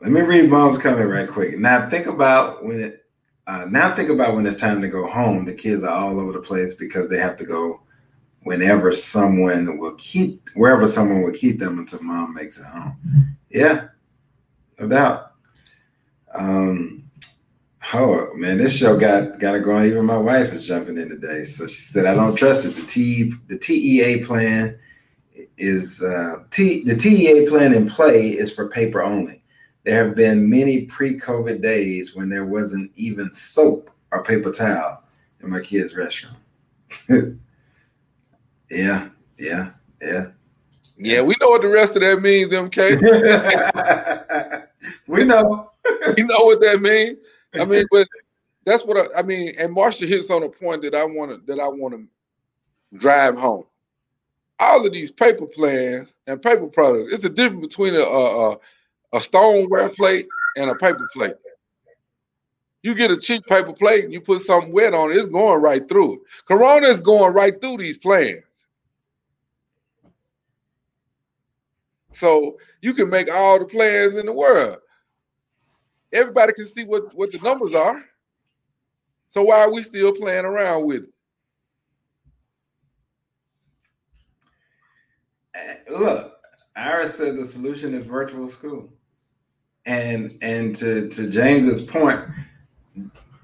[0.00, 1.58] Let me read Mom's comment right quick.
[1.58, 3.06] Now think about when it
[3.46, 5.44] uh, now think about when it's time to go home.
[5.44, 7.82] The kids are all over the place because they have to go
[8.42, 13.36] whenever someone will keep wherever someone will keep them until mom makes it home.
[13.48, 13.88] Yeah,
[14.76, 15.32] doubt.
[16.34, 17.01] Um,
[17.94, 19.86] oh man, this show got got to go on.
[19.86, 22.76] Even my wife is jumping in today, so she said I don't trust it.
[22.76, 24.78] The T the TEA plan
[25.56, 29.42] is uh, T the TEA plan in play is for paper only.
[29.84, 35.02] There have been many pre-COVID days when there wasn't even soap or paper towel
[35.42, 36.36] in my kids' restroom.
[38.70, 40.26] yeah, yeah, yeah.
[40.96, 42.92] Yeah, we know what the rest of that means, MK.
[45.08, 45.72] we know.
[46.16, 47.18] you know what that means.
[47.54, 48.08] I mean, but
[48.64, 49.54] that's what I, I mean.
[49.58, 53.36] And Marsha hits on a point that I want to that I want to drive
[53.36, 53.64] home.
[54.58, 57.12] All of these paper plans and paper products.
[57.12, 58.58] It's a difference between a, a,
[59.12, 61.34] a stoneware plate and a paper plate.
[62.82, 65.60] You get a cheap paper plate and you put something wet on it, it's going
[65.60, 66.20] right through it.
[66.46, 68.44] Corona is going right through these plans.
[72.12, 74.78] So you can make all the plans in the world.
[76.12, 78.02] Everybody can see what, what the numbers are.
[79.28, 81.10] So why are we still playing around with it?
[85.54, 86.38] Eh, look,
[86.76, 88.92] Iris said the solution is virtual school
[89.86, 92.20] and and to to James's point,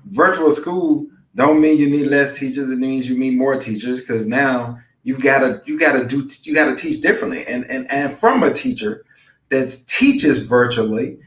[0.06, 2.70] virtual school don't mean you need less teachers.
[2.70, 6.28] It means you need more teachers because now you've got to you got to do
[6.42, 7.46] you got to teach differently.
[7.46, 9.04] And and and from a teacher
[9.48, 11.18] that teaches virtually,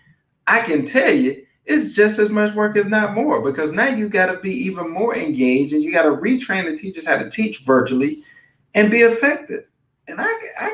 [0.48, 4.10] I can tell you it's just as much work, if not more, because now you
[4.10, 7.30] got to be even more engaged and you got to retrain the teachers how to
[7.30, 8.24] teach virtually
[8.74, 9.66] and be effective.
[10.08, 10.74] And I, I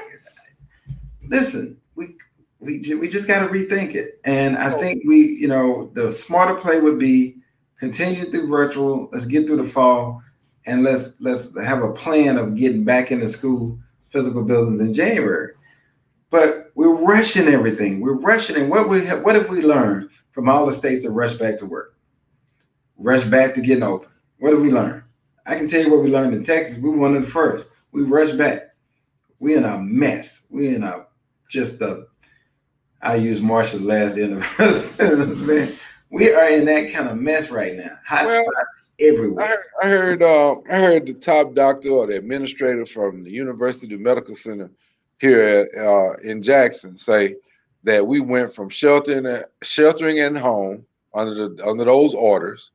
[1.28, 2.16] listen, we
[2.60, 4.20] we we just got to rethink it.
[4.24, 7.36] And I think we, you know, the smarter play would be
[7.80, 9.10] continue through virtual.
[9.12, 10.22] Let's get through the fall,
[10.66, 13.78] and let's let's have a plan of getting back into school
[14.10, 15.54] physical buildings in January.
[16.30, 16.67] But
[17.06, 18.00] rushing everything.
[18.00, 18.56] We're rushing.
[18.56, 21.58] And what we have, what have we learned from all the states that rush back
[21.60, 21.98] to work?
[22.98, 24.10] Rush back to getting open.
[24.40, 25.04] What did we learn?
[25.46, 26.78] I can tell you what we learned in Texas.
[26.78, 27.70] We were one of the first.
[27.92, 28.76] We rushed back.
[29.40, 30.46] We in a mess.
[30.50, 31.08] We in a
[31.50, 32.08] just a.
[33.02, 35.74] I use Marshall last end of man.
[36.10, 37.98] We are in that kind of mess right now.
[38.06, 39.46] Hot well, spots everywhere.
[39.46, 43.32] I heard, I heard, uh, I heard the top doctor or the administrator from the
[43.32, 44.72] University Medical Center
[45.20, 47.36] here at, uh, in Jackson say
[47.84, 52.72] that we went from sheltering sheltering at home under the under those orders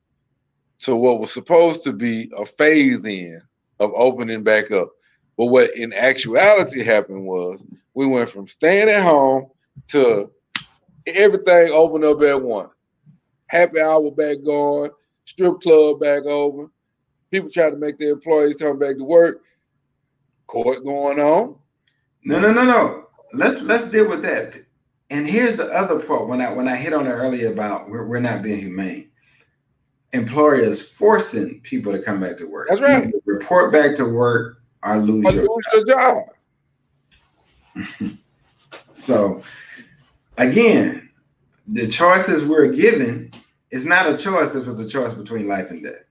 [0.79, 3.41] to what was supposed to be a phase in
[3.79, 4.89] of opening back up.
[5.37, 9.49] But what in actuality happened was we went from staying at home
[9.89, 10.29] to
[11.07, 12.69] everything opened up at once.
[13.47, 14.91] Happy hour back going,
[15.25, 16.69] strip club back over.
[17.31, 19.41] People trying to make their employees come back to work.
[20.47, 21.55] Court going on.
[22.23, 23.07] No, no, no, no.
[23.33, 24.55] Let's let's deal with that.
[25.09, 28.05] And here's the other part when I when I hit on it earlier about we're,
[28.05, 29.09] we're not being humane.
[30.13, 32.67] Employers forcing people to come back to work.
[32.69, 33.11] That's right.
[33.25, 36.27] report back to work or lose, or your, lose job.
[37.75, 38.17] your job.
[38.93, 39.41] so
[40.37, 41.09] again,
[41.67, 43.31] the choices we're given
[43.71, 46.03] is not a choice if it's a choice between life and death.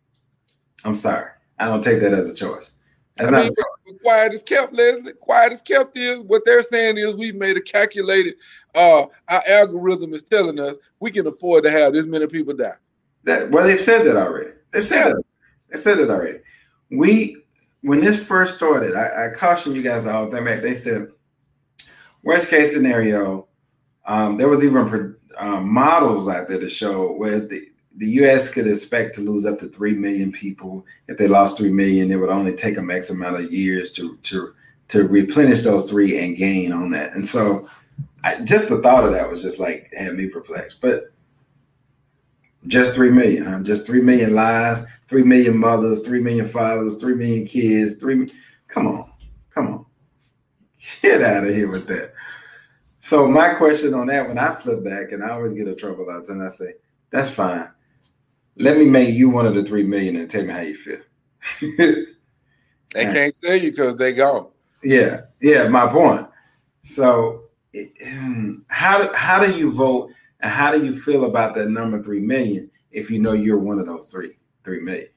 [0.85, 1.31] I'm sorry.
[1.59, 2.72] I don't take that as a choice.
[3.17, 3.55] That's I mean,
[4.03, 5.13] quiet as kept, Leslie.
[5.15, 8.35] Quiet as kept is what they're saying is we've made a calculated.
[8.75, 12.75] Uh, our algorithm is telling us we can afford to have this many people die.
[13.25, 14.53] That well, they've said that already.
[14.73, 15.09] They've said yeah.
[15.09, 15.23] that.
[15.71, 16.39] They've said that already.
[16.91, 17.37] We
[17.83, 20.63] when this first started, I, I cautioned you guys all the time.
[20.63, 21.09] They said
[22.23, 23.49] worst case scenario.
[24.05, 28.51] Um, there was even uh, models out there to show where the the U.S.
[28.51, 30.85] could expect to lose up to three million people.
[31.09, 34.17] If they lost three million, it would only take them X amount of years to
[34.17, 34.55] to
[34.89, 37.15] to replenish those three and gain on that.
[37.15, 37.69] And so,
[38.25, 40.81] I, just the thought of that was just like had me perplexed.
[40.81, 41.13] But
[42.67, 43.63] just three million, huh?
[43.63, 47.97] Just three million lives, three million mothers, three million fathers, three million kids.
[47.97, 48.31] Three.
[48.69, 49.11] Come on,
[49.55, 49.87] come on,
[51.03, 52.15] get out of here with that.
[53.01, 56.09] So my question on that, when I flip back, and I always get a trouble
[56.09, 56.75] out, and I say,
[57.11, 57.69] "That's fine."
[58.57, 61.01] Let me make you one of the three million and tell me how you feel.
[61.79, 64.49] they can't tell you because they gone.
[64.83, 66.29] Yeah, yeah, my point.
[66.85, 67.45] So,
[68.69, 70.11] how do, how do you vote,
[70.41, 73.79] and how do you feel about that number three million if you know you're one
[73.79, 75.09] of those three three million?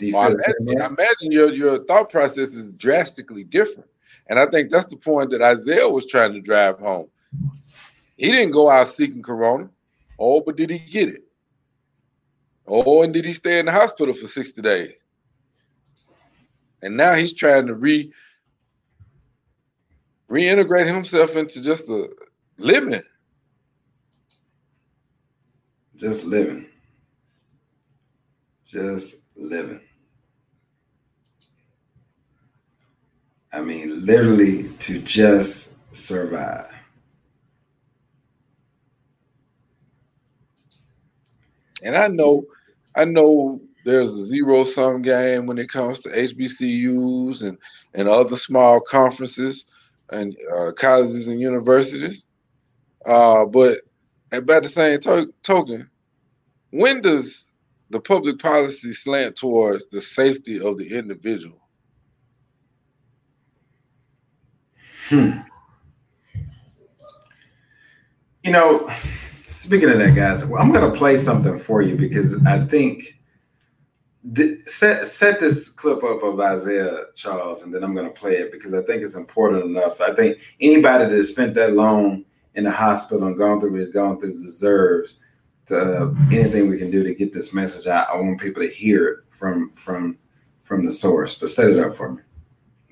[0.00, 3.88] Well, I, imagine, I imagine your your thought process is drastically different,
[4.28, 7.08] and I think that's the point that Isaiah was trying to drive home.
[8.16, 9.70] He didn't go out seeking corona.
[10.18, 11.27] Oh, but did he get it?
[12.68, 14.92] Oh, and did he stay in the hospital for 60 days?
[16.82, 18.12] And now he's trying to re
[20.30, 22.08] reintegrate himself into just a
[22.58, 23.02] living.
[25.96, 26.66] Just living.
[28.66, 29.80] Just living.
[33.50, 36.70] I mean, literally to just survive.
[41.82, 42.44] And I know
[42.98, 47.56] I know there's a zero sum game when it comes to HBCUs and
[47.94, 49.64] and other small conferences
[50.10, 52.24] and uh, colleges and universities.
[53.06, 53.78] Uh, but
[54.32, 55.88] about the same to- token,
[56.70, 57.54] when does
[57.90, 61.60] the public policy slant towards the safety of the individual?
[65.08, 65.38] Hmm.
[68.42, 68.90] You know,
[69.48, 73.18] speaking of that, guys, I'm going to play something for you because I think
[74.24, 78.36] the, set set this clip up of Isaiah Charles, and then I'm going to play
[78.36, 80.00] it because I think it's important enough.
[80.00, 83.80] I think anybody that has spent that long in the hospital and gone through what
[83.80, 85.18] he's gone through deserves
[85.66, 88.08] to, uh, anything we can do to get this message out.
[88.08, 90.18] I want people to hear it from from
[90.64, 91.38] from the source.
[91.38, 92.22] But set it up for me.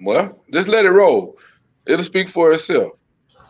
[0.00, 1.38] Well, just let it roll.
[1.86, 2.92] It'll speak for itself.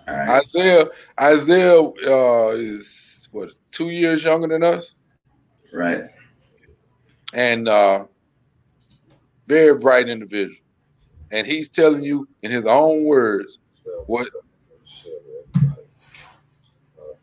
[0.07, 0.29] Right.
[0.29, 0.87] Isaiah
[1.21, 4.95] Isaiah uh, is what two years younger than us,
[5.73, 6.05] right?
[7.33, 8.05] And uh,
[9.47, 10.57] very bright individual,
[11.33, 13.59] and he's telling you in his own words
[14.07, 14.29] what.
[15.55, 15.71] Uh,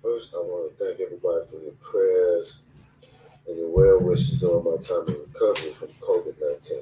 [0.02, 2.64] first, I want to thank everybody for your prayers
[3.48, 6.80] and your well wishes during my time of recovery from COVID 19.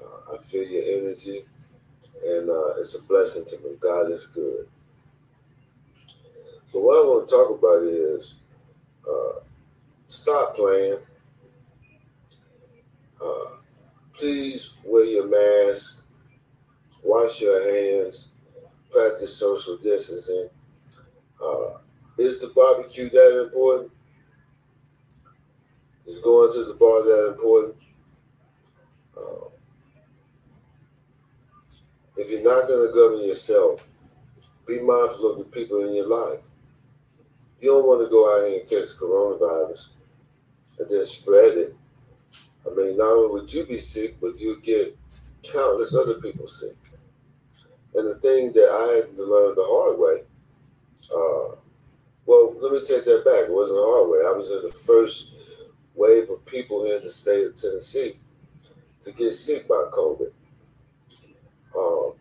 [0.00, 1.44] Uh, I feel your energy,
[2.24, 3.76] and uh, it's a blessing to me.
[3.80, 4.68] God is good.
[6.72, 8.42] But what I want to talk about is
[9.08, 9.40] uh,
[10.04, 10.98] stop playing.
[13.22, 13.56] Uh,
[14.12, 16.10] please wear your mask,
[17.04, 18.32] wash your hands,
[18.90, 20.48] practice social distancing.
[21.42, 21.78] Uh,
[22.18, 23.92] is the barbecue that important?
[26.06, 27.76] Is going to the bar that important?
[29.16, 29.47] Uh,
[32.18, 33.86] if you're not going to govern yourself,
[34.66, 36.40] be mindful of the people in your life.
[37.60, 39.94] You don't want to go out here and catch coronavirus
[40.78, 41.74] and then spread it.
[42.66, 44.96] I mean, not only would you be sick, but you get
[45.42, 46.76] countless other people sick.
[47.94, 50.26] And the thing that I had to learn the hard way,
[51.14, 51.56] uh,
[52.26, 53.48] well, let me take that back.
[53.48, 54.18] It wasn't the hard way.
[54.18, 55.34] I was in the first
[55.94, 58.14] wave of people here in the state of Tennessee
[59.02, 60.32] to get sick by COVID.
[61.76, 62.12] Um,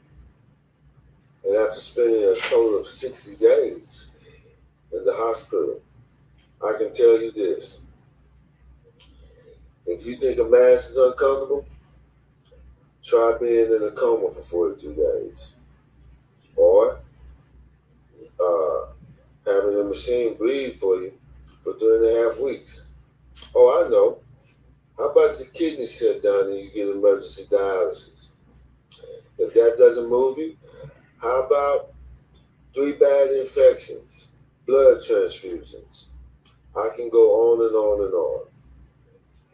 [1.46, 4.12] and after spending a total of 60 days
[4.92, 5.82] in the hospital,
[6.64, 7.86] I can tell you this.
[9.86, 11.66] If you think a mask is uncomfortable,
[13.04, 15.56] try being in a coma for 42 days.
[16.58, 17.00] Or
[18.40, 18.86] uh,
[19.46, 21.14] having a machine breathe for you
[21.64, 22.90] for three and a half weeks.
[23.56, 24.20] Oh, I know.
[24.98, 28.17] How about your kidney shut down and you get emergency dialysis?
[29.38, 30.56] If that doesn't move you,
[31.22, 31.94] how about
[32.74, 34.36] three bad infections,
[34.66, 36.08] blood transfusions?
[36.76, 38.48] I can go on and on and on.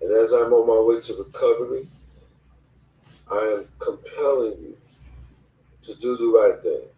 [0.02, 1.88] And as I'm on my way to recovery,
[3.32, 4.78] I am compelling you
[5.84, 6.90] to do the right thing.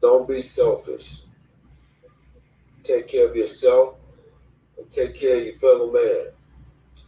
[0.00, 1.26] Don't be selfish.
[2.82, 3.98] Take care of yourself
[4.76, 6.26] and take care of your fellow man.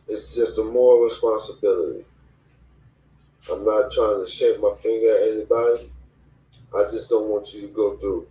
[0.07, 2.05] It's just a moral responsibility.
[3.51, 5.91] I'm not trying to shake my finger at anybody.
[6.75, 8.27] I just don't want you to go through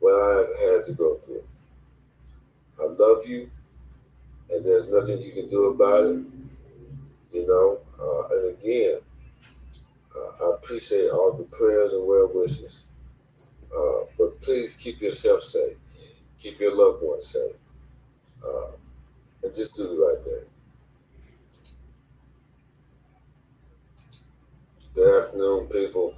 [0.00, 1.44] what I had to go through.
[2.80, 3.50] I love you,
[4.50, 6.22] and there's nothing you can do about it.
[7.32, 8.98] You know, uh, and again,
[10.14, 12.88] uh, I appreciate all the prayers and well wishes.
[13.74, 15.76] Uh, but please keep yourself safe.
[16.38, 17.54] Keep your loved ones safe.
[18.44, 18.72] Uh,
[19.42, 20.44] and just do the right thing.
[24.94, 26.14] Good afternoon, people.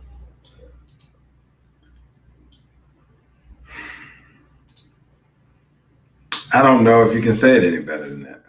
[6.52, 8.40] I don't know if you can say it any better than that.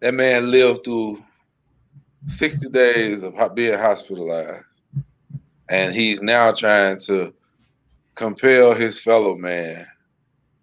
[0.00, 1.22] That man lived through
[2.26, 4.64] 60 days of being hospitalized,
[5.68, 7.34] and he's now trying to
[8.14, 9.86] compel his fellow man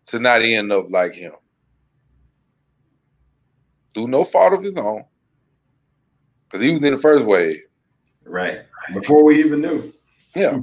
[0.08, 1.34] to not end up like him.
[3.94, 5.06] Through no fault of his own,
[6.52, 7.62] because he was in the first wave.
[8.26, 8.62] Right.
[8.94, 9.94] Before we even knew.
[10.36, 10.60] Yeah.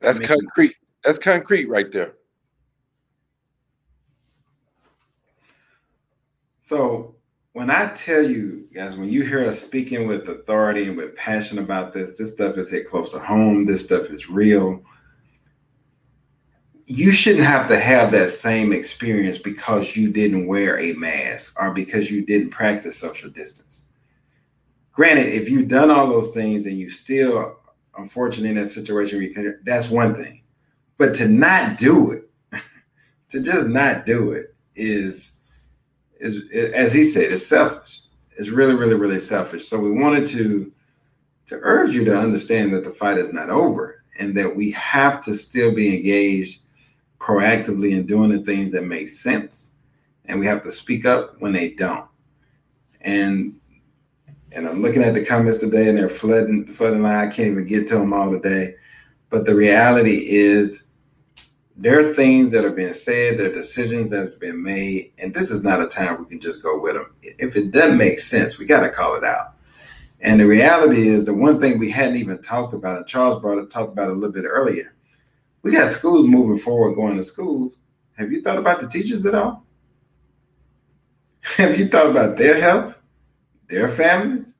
[0.00, 0.76] That's concrete.
[1.04, 2.14] That's concrete right there.
[6.60, 7.14] So
[7.52, 11.58] when I tell you guys, when you hear us speaking with authority and with passion
[11.58, 13.64] about this, this stuff is hit close to home.
[13.64, 14.82] This stuff is real
[16.86, 21.72] you shouldn't have to have that same experience because you didn't wear a mask or
[21.72, 23.90] because you didn't practice social distance.
[24.92, 27.58] Granted, if you've done all those things and you still
[27.98, 30.42] unfortunately in that situation that's one thing.
[30.98, 32.30] But to not do it,
[33.30, 35.40] to just not do it is
[36.18, 38.00] is as he said, it's selfish.
[38.38, 39.66] It's really, really, really selfish.
[39.66, 40.72] So we wanted to
[41.46, 45.22] to urge you to understand that the fight is not over and that we have
[45.24, 46.62] to still be engaged
[47.26, 49.78] proactively in doing the things that make sense.
[50.26, 52.08] And we have to speak up when they don't.
[53.00, 53.58] And
[54.52, 57.28] and I'm looking at the comments today and they're flooding flooding line.
[57.28, 58.74] I can't even get to them all today.
[59.28, 60.88] But the reality is
[61.76, 65.34] there are things that are being said, there are decisions that have been made, and
[65.34, 67.14] this is not a time we can just go with them.
[67.22, 69.54] If it doesn't make sense, we got to call it out.
[70.20, 73.58] And the reality is the one thing we hadn't even talked about, and Charles brought
[73.58, 74.95] it talked about it a little bit earlier,
[75.66, 77.80] we got schools moving forward, going to schools.
[78.16, 79.66] Have you thought about the teachers at all?
[81.56, 82.94] Have you thought about their help,
[83.66, 84.54] their families?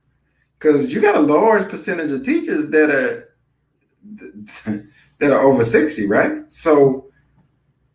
[0.58, 3.22] Because you got a large percentage of teachers that are
[5.18, 6.50] that are over 60, right?
[6.50, 7.06] So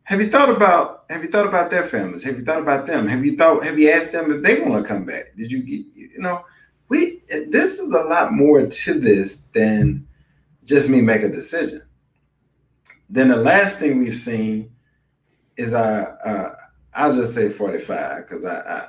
[0.04, 2.24] have you thought about have you thought about their families?
[2.24, 3.10] Have you thought about them?
[3.10, 5.36] Have you thought have you asked them if they want to come back?
[5.36, 6.46] Did you get you know
[6.88, 10.08] we this is a lot more to this than
[10.64, 11.82] just me make a decision.
[13.12, 14.72] Then the last thing we've seen
[15.58, 16.56] is our, uh,
[16.94, 18.88] I'll just say 45 because I, I,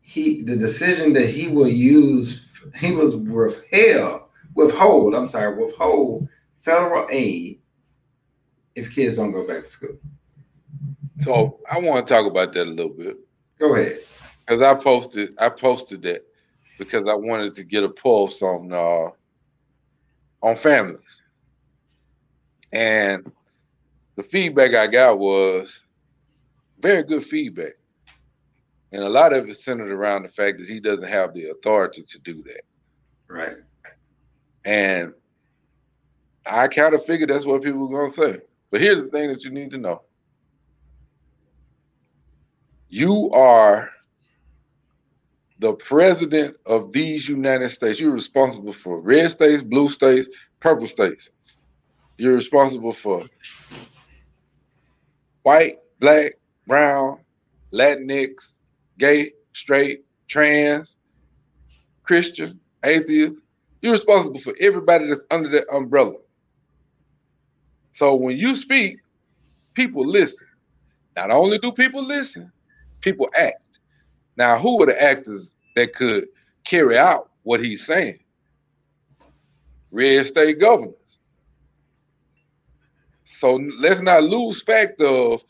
[0.00, 4.22] he the decision that he will use he was withheld,
[4.54, 5.14] withhold.
[5.14, 6.28] I'm sorry, withhold
[6.60, 7.60] federal aid
[8.74, 9.98] if kids don't go back to school.
[11.20, 13.16] So I want to talk about that a little bit.
[13.58, 14.00] Go ahead.
[14.40, 16.24] Because I posted, I posted that
[16.78, 19.10] because I wanted to get a pulse on uh,
[20.42, 21.19] on families,
[22.72, 23.30] and
[24.16, 25.86] the feedback I got was
[26.80, 27.74] very good feedback,
[28.92, 32.02] and a lot of it centered around the fact that he doesn't have the authority
[32.02, 32.62] to do that.
[33.28, 33.56] Right.
[34.64, 35.14] And
[36.46, 38.40] I kind of figured that's what people were gonna say.
[38.70, 40.02] But here's the thing that you need to know.
[42.88, 43.90] You are
[45.60, 48.00] the president of these United States.
[48.00, 51.30] You're responsible for red states, blue states, purple states.
[52.20, 53.24] You're responsible for
[55.42, 56.34] white, black,
[56.66, 57.20] brown,
[57.72, 58.58] Latinx,
[58.98, 60.98] gay, straight, trans,
[62.02, 63.40] Christian, atheist.
[63.80, 66.18] You're responsible for everybody that's under that umbrella.
[67.92, 68.98] So when you speak,
[69.72, 70.46] people listen.
[71.16, 72.52] Not only do people listen,
[73.00, 73.78] people act.
[74.36, 76.28] Now, who are the actors that could
[76.64, 78.18] carry out what he's saying?
[79.90, 80.99] Red state governors.
[83.30, 85.42] So let's not lose fact of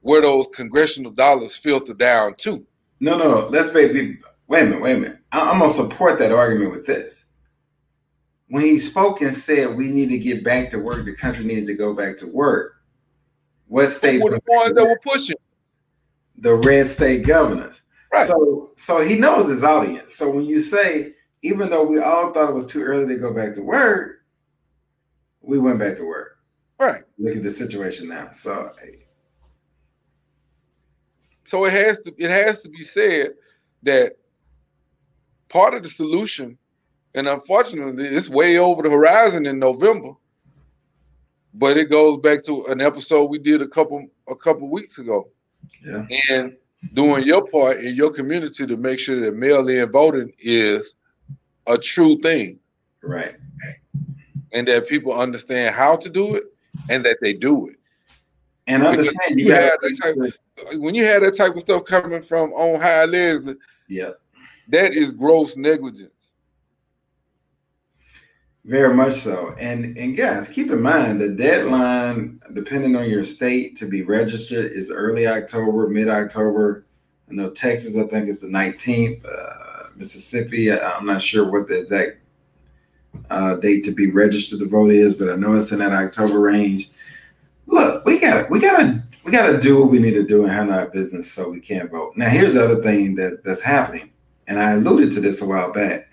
[0.00, 2.66] where those congressional dollars filter down to.
[3.00, 3.48] No, no, no.
[3.48, 3.92] Let's wait.
[4.46, 4.82] Wait a minute.
[4.82, 5.18] Wait a minute.
[5.32, 7.26] I'm gonna support that argument with this.
[8.48, 11.66] When he spoke and said we need to get back to work, the country needs
[11.66, 12.74] to go back to work.
[13.66, 15.36] What states were the ones that were pushing?
[16.36, 17.82] the red state governors.
[18.12, 18.26] Right.
[18.26, 20.14] So so he knows his audience.
[20.14, 23.32] So when you say, even though we all thought it was too early to go
[23.32, 24.20] back to work,
[25.40, 26.33] we went back to work.
[26.78, 27.02] Right.
[27.18, 28.30] Look at the situation now.
[28.32, 28.72] So
[31.44, 33.34] so it has to it has to be said
[33.82, 34.14] that
[35.48, 36.58] part of the solution,
[37.14, 40.12] and unfortunately, it's way over the horizon in November.
[41.56, 45.28] But it goes back to an episode we did a couple a couple weeks ago
[45.82, 46.06] yeah.
[46.30, 46.56] And
[46.92, 50.94] doing your part in your community to make sure that mail-in voting is
[51.66, 52.58] a true thing.
[53.02, 53.36] Right.
[54.52, 56.44] And that people understand how to do it
[56.88, 57.76] and that they do it.
[58.66, 62.22] And understand you, had that type of, when you had that type of stuff coming
[62.22, 63.56] from on high Leslie,
[63.88, 64.12] yeah,
[64.68, 66.10] that is gross negligence.
[68.64, 69.54] Very much so.
[69.58, 74.72] And and guys, keep in mind the deadline, depending on your state, to be registered
[74.72, 76.86] is early October, mid October.
[77.28, 79.24] I know Texas, I think, is the 19th.
[79.24, 79.64] Uh,
[79.96, 82.18] Mississippi, I'm not sure what the exact
[83.30, 86.40] uh, date to be registered to vote is, but I know it's in that October
[86.40, 86.90] range.
[87.66, 90.76] Look, we got we gotta we gotta do what we need to do and handle
[90.76, 92.16] our business so we can vote.
[92.16, 94.10] Now, here's the other thing that that's happening,
[94.46, 96.08] and I alluded to this a while back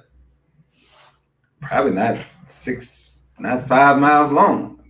[1.61, 2.17] probably not
[2.47, 4.81] six not five miles long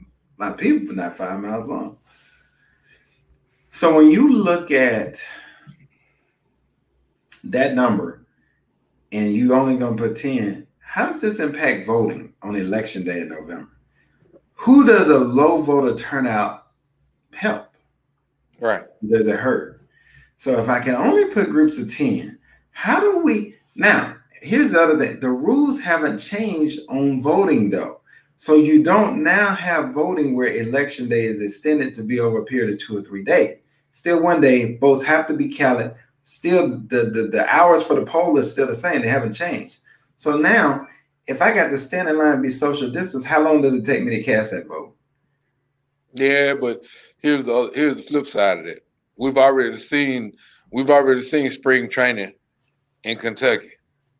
[0.42, 1.98] my people, not five miles long.
[3.70, 5.22] So when you look at
[7.44, 8.26] that number
[9.12, 13.30] and you only gonna put 10, how does this impact voting on election day in
[13.30, 13.70] November?
[14.54, 16.72] Who does a low voter turnout
[17.34, 17.70] help?
[18.60, 18.84] Right.
[19.08, 19.71] Does it hurt?
[20.42, 22.36] So if I can only put groups of 10,
[22.72, 24.16] how do we now?
[24.42, 28.02] Here's the other thing the rules haven't changed on voting though.
[28.38, 32.46] So you don't now have voting where election day is extended to be over a
[32.46, 33.60] period of two or three days.
[33.92, 35.94] Still one day, votes have to be counted.
[36.24, 39.04] Still, the, the, the hours for the poll is still the same.
[39.04, 39.78] They haven't changed.
[40.18, 40.88] So now,
[41.28, 43.86] if I got to stand in line and be social distance, how long does it
[43.86, 44.96] take me to cast that vote?
[46.14, 46.82] Yeah, but
[47.20, 48.88] here's the here's the flip side of it.
[49.22, 50.34] We've already seen
[50.72, 52.34] we've already seen spring training
[53.04, 53.70] in Kentucky.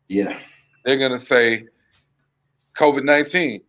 [0.06, 0.38] Yeah.
[0.84, 1.66] They're gonna say
[2.78, 3.62] COVID nineteen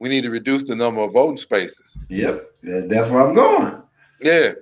[0.00, 1.96] we need to reduce the number of voting spaces.
[2.08, 3.82] Yep, that's where I'm going.
[4.20, 4.54] Yeah.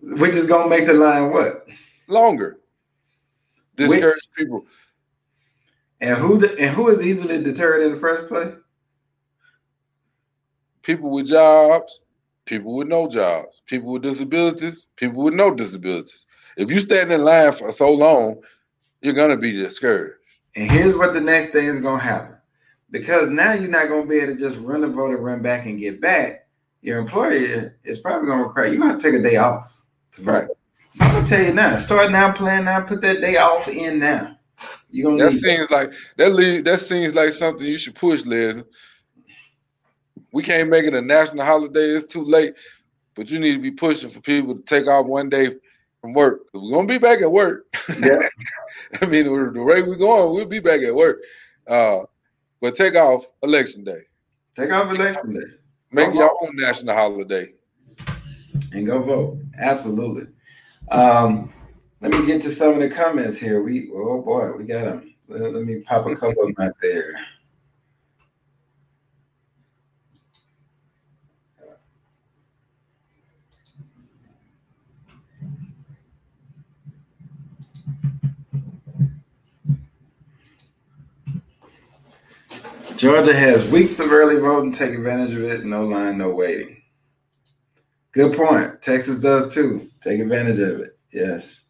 [0.00, 1.68] Which is gonna make the line what?
[2.08, 2.58] Longer.
[3.76, 4.66] Discourage people.
[6.00, 8.52] And who the, and who is easily deterred in the first place?
[10.82, 12.00] People with jobs,
[12.50, 16.26] people with no jobs, people with disabilities, people with no disabilities.
[16.56, 18.42] If you stand in line for so long,
[19.00, 20.16] you're gonna be discouraged.
[20.56, 22.36] And here's what the next thing is gonna happen.
[22.90, 25.66] Because now you're not gonna be able to just run the vote and run back
[25.66, 26.48] and get back.
[26.82, 29.72] Your employer is probably gonna require you gonna take a day off
[30.12, 30.32] to vote.
[30.32, 30.48] Right.
[30.90, 34.00] So I'm gonna tell you now, start now, plan now, put that day off in
[34.00, 34.36] now.
[34.90, 38.64] You gonna That need seems like that that seems like something you should push, Liz.
[40.32, 41.80] We can't make it a national holiday.
[41.96, 42.54] It's too late,
[43.14, 45.56] but you need to be pushing for people to take off one day
[46.00, 46.42] from work.
[46.54, 47.64] We're gonna be back at work.
[48.00, 48.20] Yeah.
[49.02, 51.18] I mean, the rate we're going, we'll be back at work.
[51.66, 52.00] Uh,
[52.60, 54.02] but take off election day.
[54.56, 55.46] take off election day
[55.92, 57.52] Make Oh, your own national holiday.
[58.72, 59.38] and go vote.
[59.58, 60.32] Absolutely.
[60.90, 61.52] Um,
[62.00, 63.62] let me get to some of the comments here.
[63.62, 65.14] We oh boy, we got them.
[65.28, 67.14] Let, let me pop a couple of them out there.
[83.00, 84.72] Georgia has weeks of early voting.
[84.72, 85.64] Take advantage of it.
[85.64, 86.82] No line, no waiting.
[88.12, 88.82] Good point.
[88.82, 89.90] Texas does too.
[90.02, 90.98] Take advantage of it.
[91.10, 91.62] Yes.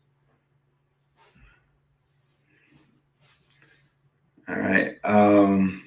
[4.48, 4.96] All right.
[5.04, 5.84] Um,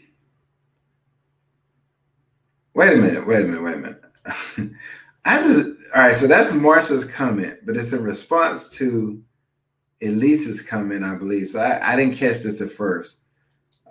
[2.73, 3.27] wait a minute.
[3.27, 3.63] Wait a minute.
[3.63, 4.01] Wait a minute.
[5.25, 6.15] I just all right.
[6.15, 9.21] So that's Marsha's comment, but it's a response to
[9.99, 11.49] Elise's comment, I believe.
[11.49, 13.22] So I, I didn't catch this at first.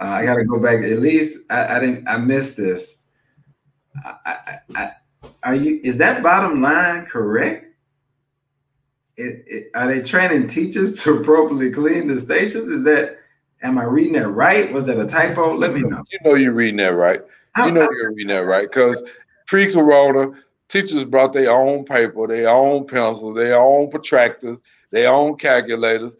[0.00, 0.78] Uh, I got to go back.
[0.78, 2.08] Elise, I, I didn't.
[2.08, 3.02] I missed this.
[4.04, 4.90] I, I, I,
[5.42, 5.80] are you?
[5.84, 7.66] Is that bottom line correct?
[9.16, 12.68] It, it, are they training teachers to appropriately clean the stations?
[12.68, 13.18] Is that?
[13.62, 14.72] Am I reading that right?
[14.72, 15.54] Was that a typo?
[15.54, 16.02] Let me know.
[16.10, 17.20] You know you're reading that right.
[17.58, 19.00] You know you're reading that right because
[19.46, 20.32] pre-corona,
[20.68, 24.58] teachers brought their own paper, their own pencils, their own protractors,
[24.90, 26.16] their own calculators.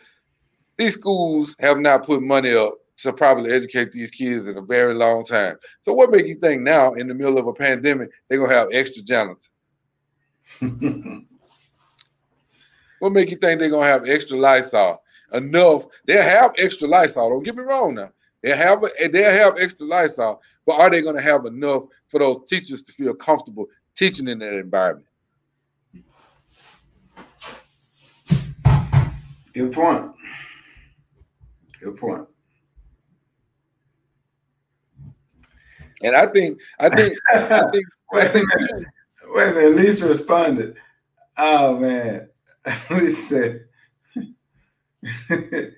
[0.77, 4.95] These schools have not put money up to probably educate these kids in a very
[4.95, 5.57] long time.
[5.81, 8.69] So what make you think now, in the middle of a pandemic, they're gonna have
[8.73, 9.51] extra janitors?
[13.03, 15.03] What make you think they're gonna have extra Lysol?
[15.33, 15.89] Enough.
[16.07, 17.31] They'll have extra Lysol.
[17.31, 18.13] Don't get me wrong now.
[18.43, 22.45] They'll have a, they'll have extra Lysol, but are they gonna have enough for those
[22.45, 25.09] teachers to feel comfortable teaching in that environment?
[29.53, 30.13] Good point.
[31.81, 32.29] Good point.
[36.03, 38.87] And I think I think I think I Wait a think minute.
[39.35, 39.77] Wait a minute.
[39.77, 40.77] Lisa responded.
[41.39, 42.29] Oh man.
[42.91, 43.67] Lisa said,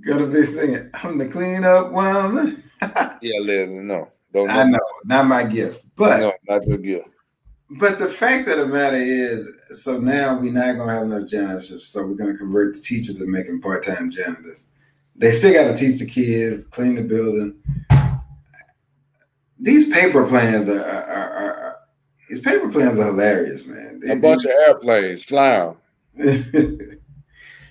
[0.00, 0.90] Gonna be singing.
[0.94, 2.62] I'm the clean up woman.
[2.80, 4.08] yeah, Leslie, no.
[4.32, 5.84] Don't I know, not my gift.
[5.94, 7.08] But No, not your gift.
[7.78, 9.50] but the fact of the matter is,
[9.82, 13.30] so now we're not gonna have enough janitors, so we're gonna convert the teachers and
[13.30, 14.64] make them part-time janitors.
[15.14, 17.54] They still gotta teach the kids, clean the building.
[19.62, 21.76] These paper plans are, are, are, are,
[22.28, 24.00] these paper plans are hilarious, man.
[24.00, 25.76] They- A bunch of airplanes flying.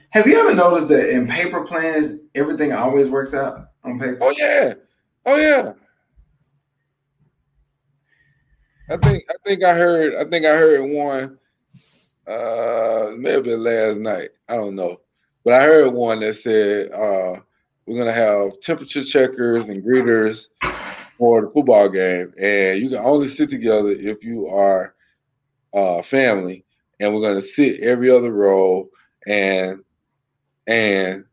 [0.09, 4.17] Have you ever noticed that in paper plans, everything always works out on paper?
[4.21, 4.73] Oh yeah.
[5.25, 5.73] Oh yeah.
[8.89, 11.37] I think I think I heard I think I heard one
[12.27, 14.29] uh maybe last night.
[14.49, 14.99] I don't know.
[15.45, 17.39] But I heard one that said uh
[17.85, 20.47] we're gonna have temperature checkers and greeters
[21.21, 24.95] for the football game, and you can only sit together if you are
[25.71, 26.65] uh family,
[26.99, 28.89] and we're gonna sit every other row
[29.27, 29.83] and
[30.65, 31.23] and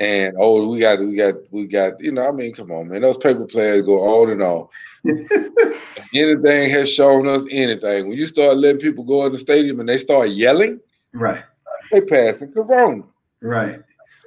[0.00, 3.02] and oh we got we got we got you know I mean come on man
[3.02, 4.66] those paper plans go on and on.
[6.12, 8.08] anything has shown us anything.
[8.08, 10.80] When you start letting people go in the stadium and they start yelling,
[11.14, 11.44] Right,
[11.92, 13.04] they passing corona.
[13.42, 13.78] right.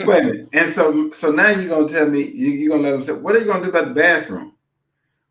[0.05, 0.49] Wait a minute.
[0.53, 3.39] And so so now you're gonna tell me you're gonna let them say, what are
[3.39, 4.53] you gonna do about the bathroom?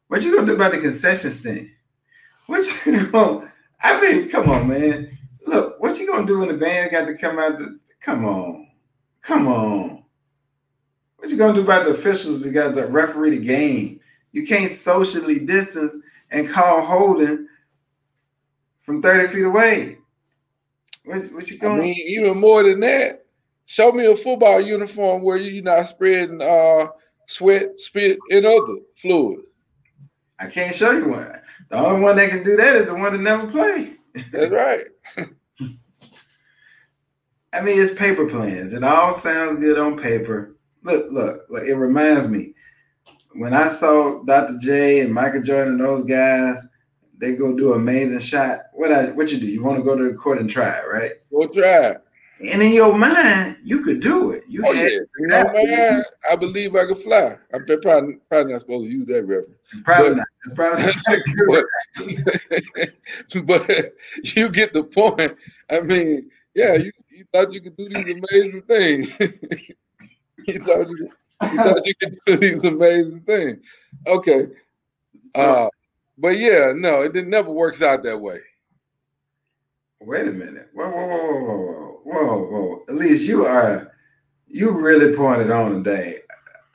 [0.09, 1.71] What you gonna do about the concession stand?
[2.47, 5.17] What you gonna I mean, come on, man.
[5.47, 7.59] Look, what you gonna do when the band got to come out?
[7.59, 8.69] The, come on,
[9.23, 10.05] come on.
[11.17, 14.01] What you gonna do about the officials that got to referee the game?
[14.33, 15.95] You can't socially distance
[16.31, 17.49] and call holding
[18.81, 19.99] from 30 feet away.
[21.05, 23.25] What, what you gonna mean, even more than that,
[23.67, 26.89] show me a football uniform where you're not spreading uh,
[27.27, 29.53] sweat, spit, and other fluids.
[30.39, 31.33] I can't show you one.
[31.71, 33.99] The only one that can do that is the one that never played.
[34.33, 34.85] That's right.
[37.53, 38.73] I mean, it's paper plans.
[38.73, 40.57] It all sounds good on paper.
[40.83, 41.65] Look, look, look.
[41.65, 42.55] It reminds me
[43.33, 44.59] when I saw Dr.
[44.59, 46.59] J and Michael Jordan and those guys.
[47.21, 48.61] They go do amazing shot.
[48.75, 49.47] What I what you do?
[49.49, 51.11] You want to go to the court and try it, right?
[51.33, 52.05] Go try it.
[52.41, 54.45] And in your mind, you could do it.
[54.49, 57.37] You Oh had- yeah, you know, man, I believe I could fly.
[57.53, 59.59] I'm probably, probably not supposed to use that reference.
[59.85, 60.55] Probably But- not.
[60.55, 60.85] Probably
[61.49, 61.65] not.
[63.47, 63.93] but, but
[64.37, 65.37] you get the point.
[65.71, 69.19] I mean, yeah, you, you thought you could do these amazing things.
[70.47, 71.11] you thought you,
[71.43, 73.65] you thought you could do these amazing things.
[74.07, 74.47] Okay.
[75.35, 75.69] Uh,
[76.17, 78.39] but yeah, no, it didn't, never works out that way.
[80.01, 80.69] Wait a minute.
[80.75, 82.85] Whoa, whoa, whoa, whoa, whoa, whoa, whoa.
[82.89, 83.93] At least you are
[84.47, 86.19] you really pointed on today.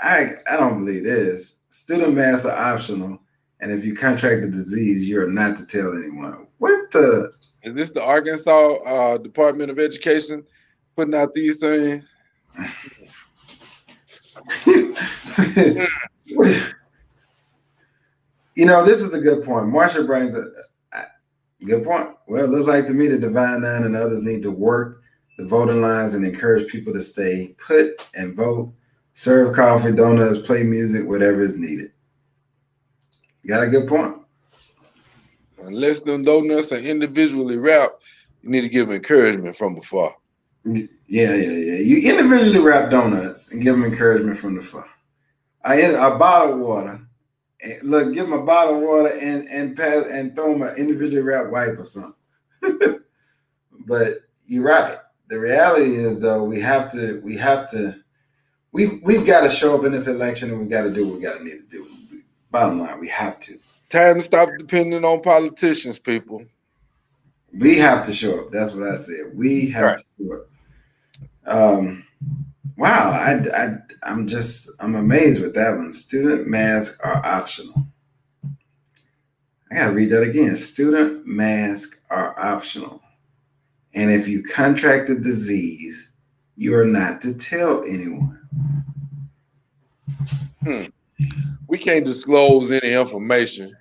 [0.02, 1.56] I I don't believe this.
[1.70, 3.20] Student masks are optional,
[3.62, 6.48] and if you contract the disease, you are not to tell anyone.
[6.58, 7.32] What the?
[7.64, 10.44] Is this the Arkansas uh, Department of Education
[10.98, 12.04] putting out these things?
[18.56, 19.68] you know, this is a good point.
[19.68, 20.52] Marsha brings a
[21.66, 22.09] good point.
[22.28, 25.01] Well, it looks like to me the Divine Nine and others need to work
[25.38, 28.74] the voting lines and encourage people to stay put and vote,
[29.14, 31.91] serve coffee, donuts, play music, whatever is needed.
[33.41, 34.16] You got a good point.
[35.59, 38.03] Unless them donuts are individually wrapped,
[38.41, 40.16] you need to give them encouragement from afar.
[40.66, 41.76] Yeah, yeah, yeah.
[41.76, 44.88] You individually wrap donuts and give them encouragement from the front.
[45.64, 47.01] I a bottle of water.
[47.84, 51.22] Look, give them a bottle of water and and pass and throw them an individually
[51.22, 52.14] wrapped wipe or something.
[53.86, 54.97] but you're right.
[55.30, 57.95] The reality is though, we have to we have to
[58.72, 61.16] we've we've got to show up in this election and we got to do what
[61.16, 61.88] we got to need to do.
[62.51, 63.57] Bottom line, we have to.
[63.89, 66.43] Time to stop depending on politicians, people.
[67.53, 68.51] We have to show up.
[68.51, 69.32] That's what I said.
[69.36, 69.97] We have Right.
[69.99, 70.49] to show up.
[71.80, 72.05] Um,
[72.78, 75.92] wow, I, I, I'm just, I'm amazed with that one.
[75.92, 77.88] Student masks are optional.
[79.72, 80.56] I gotta read that again.
[80.56, 83.02] Student masks are optional.
[83.96, 86.12] And if you contract the disease,
[86.56, 88.40] you are not to tell anyone.
[91.68, 93.76] We can't disclose any information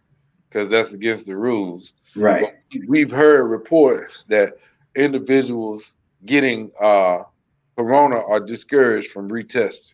[0.48, 1.94] because that's against the rules.
[2.16, 2.56] Right.
[2.88, 4.54] We've heard reports that
[4.96, 7.22] individuals getting uh,
[7.82, 9.90] corona are discouraged from retesting.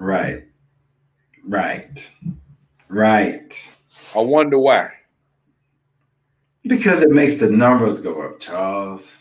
[0.00, 0.42] Right.
[1.46, 2.10] Right.
[2.88, 3.70] Right.
[4.14, 4.90] I wonder why.
[6.64, 9.18] Because it makes the numbers go up, Charles.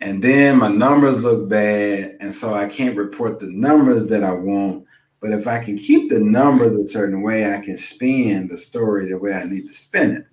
[0.00, 2.16] And then my numbers look bad.
[2.20, 4.84] And so I can't report the numbers that I want.
[5.20, 9.08] But if I can keep the numbers a certain way, I can spin the story
[9.08, 10.26] the way I need to spin it.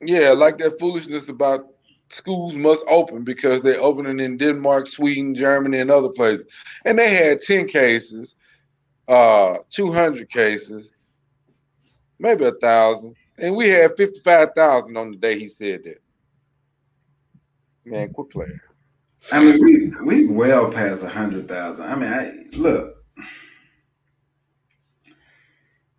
[0.00, 1.66] Yeah, like that foolishness about
[2.10, 6.46] schools must open because they're opening in Denmark, Sweden, Germany, and other places.
[6.84, 8.36] And they had 10 cases,
[9.08, 10.92] uh, 200 cases,
[12.18, 13.14] maybe a thousand.
[13.38, 16.02] And we had 55,000 on the day he said that.
[17.84, 18.60] Man, quit playing.
[19.32, 21.84] I mean, we we well past a hundred thousand.
[21.86, 23.04] I mean, I look.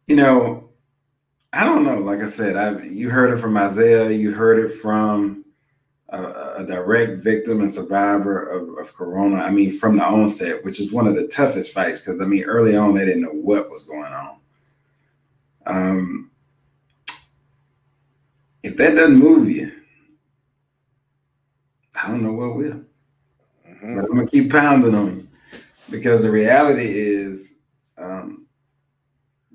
[0.07, 0.69] You know,
[1.53, 1.99] I don't know.
[1.99, 4.09] Like I said, I you heard it from Isaiah.
[4.09, 5.45] You heard it from
[6.11, 9.37] a, a direct victim and survivor of, of Corona.
[9.37, 12.43] I mean, from the onset, which is one of the toughest fights because I mean,
[12.43, 14.35] early on they didn't know what was going on.
[15.65, 16.31] Um,
[18.63, 19.71] if that doesn't move you,
[22.01, 22.81] I don't know what will.
[23.67, 23.95] Mhm.
[23.95, 25.27] But I'm gonna keep pounding on you
[25.89, 27.53] because the reality is,
[27.97, 28.45] um,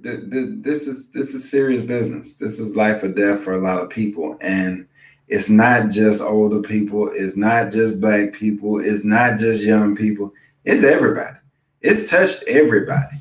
[0.02, 2.36] th- th- this is this is serious business.
[2.36, 4.86] This is life or death for a lot of people, and
[5.28, 7.10] it's not just older people.
[7.12, 8.78] It's not just black people.
[8.78, 10.32] It's not just young people.
[10.64, 11.36] It's everybody.
[11.80, 13.20] It's touched everybody.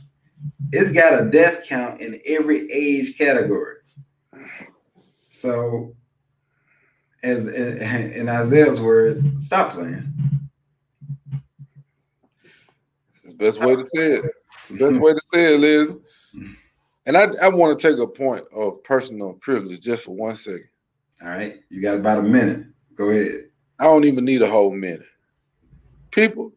[0.72, 3.78] It's got a death count in every age category.
[5.30, 5.96] So,
[7.24, 10.14] as in Isaiah's words, stop playing.
[13.24, 14.26] The best way to say it.
[14.70, 15.96] The best way to say it, Liz.
[17.08, 20.70] And I, I want to take a point of personal privilege just for one second.
[21.22, 22.66] All right, you got about a minute.
[22.96, 23.50] Go ahead.
[23.80, 25.06] I don't even need a whole minute.
[26.12, 26.52] People,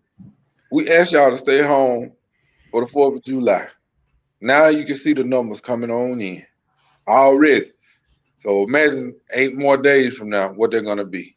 [0.70, 2.12] we asked y'all to stay home
[2.70, 3.66] for the 4th of July.
[4.40, 6.44] Now you can see the numbers coming on in
[7.09, 7.72] already.
[8.40, 11.36] So imagine eight more days from now what they're going to be.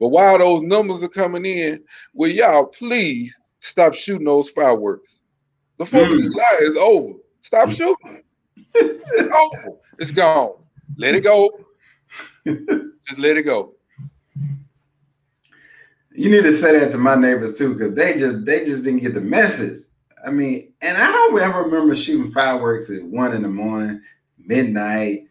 [0.00, 1.82] But while those numbers are coming in,
[2.14, 5.20] will y'all please stop shooting those fireworks?
[5.78, 6.20] The 4th of Mm.
[6.20, 7.14] July is over.
[7.42, 8.22] Stop shooting.
[8.74, 9.76] it's over.
[9.98, 10.62] It's gone.
[10.96, 11.50] Let it go.
[12.48, 13.74] Just let it go.
[16.12, 19.00] You need to say that to my neighbors too, because they just they just didn't
[19.00, 19.78] get the message.
[20.24, 24.00] I mean, and I don't ever remember shooting fireworks at one in the morning,
[24.36, 25.26] midnight.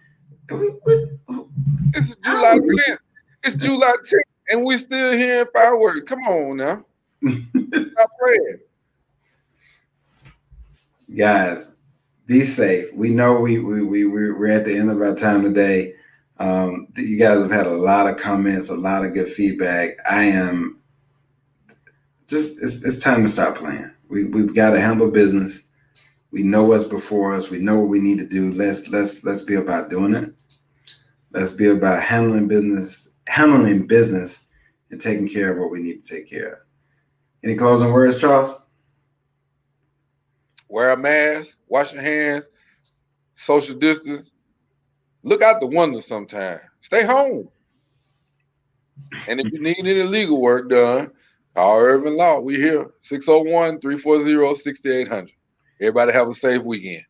[0.50, 2.98] It's July 10th.
[3.44, 6.08] It's July 10th, and we're still hearing fireworks.
[6.08, 6.86] Come on now.
[7.28, 8.60] Stop praying.
[11.18, 11.74] Guys,
[12.28, 12.94] be safe.
[12.94, 15.96] We know we we we we're at the end of our time today.
[16.40, 19.98] Um, you guys have had a lot of comments, a lot of good feedback.
[20.10, 20.80] I am
[22.28, 23.92] just it's, it's time to stop playing.
[24.10, 25.68] We we've got to handle business.
[26.32, 27.50] We know what's before us.
[27.50, 28.52] We know what we need to do.
[28.52, 30.34] Let's let's let's be about doing it.
[31.32, 34.46] Let's be about handling business, handling business,
[34.92, 36.60] and taking care of what we need to take care of.
[37.44, 38.54] Any closing words, Charles?
[40.70, 42.50] Wear a mask, wash your hands,
[43.36, 44.34] social distance.
[45.28, 46.62] Look out the window sometime.
[46.80, 47.50] Stay home.
[49.28, 51.12] And if you need any legal work done,
[51.54, 52.40] call Urban Law.
[52.40, 55.30] We here 601 340 6800.
[55.82, 57.04] Everybody have a safe weekend.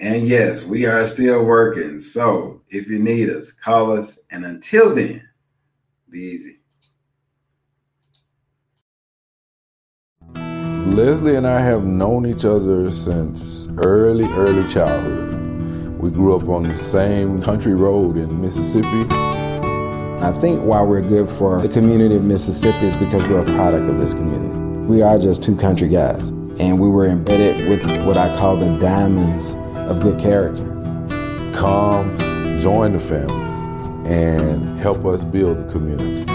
[0.00, 2.00] And yes, we are still working.
[2.00, 4.18] So if you need us, call us.
[4.30, 5.22] And until then,
[6.08, 6.58] be easy.
[10.86, 15.41] Leslie and I have known each other since early, early childhood.
[16.02, 19.06] We grew up on the same country road in Mississippi.
[19.08, 23.88] I think why we're good for the community of Mississippi is because we're a product
[23.88, 24.52] of this community.
[24.88, 28.76] We are just two country guys, and we were embedded with what I call the
[28.78, 29.54] diamonds
[29.88, 30.64] of good character.
[31.54, 32.18] Come,
[32.58, 36.31] join the family, and help us build the community.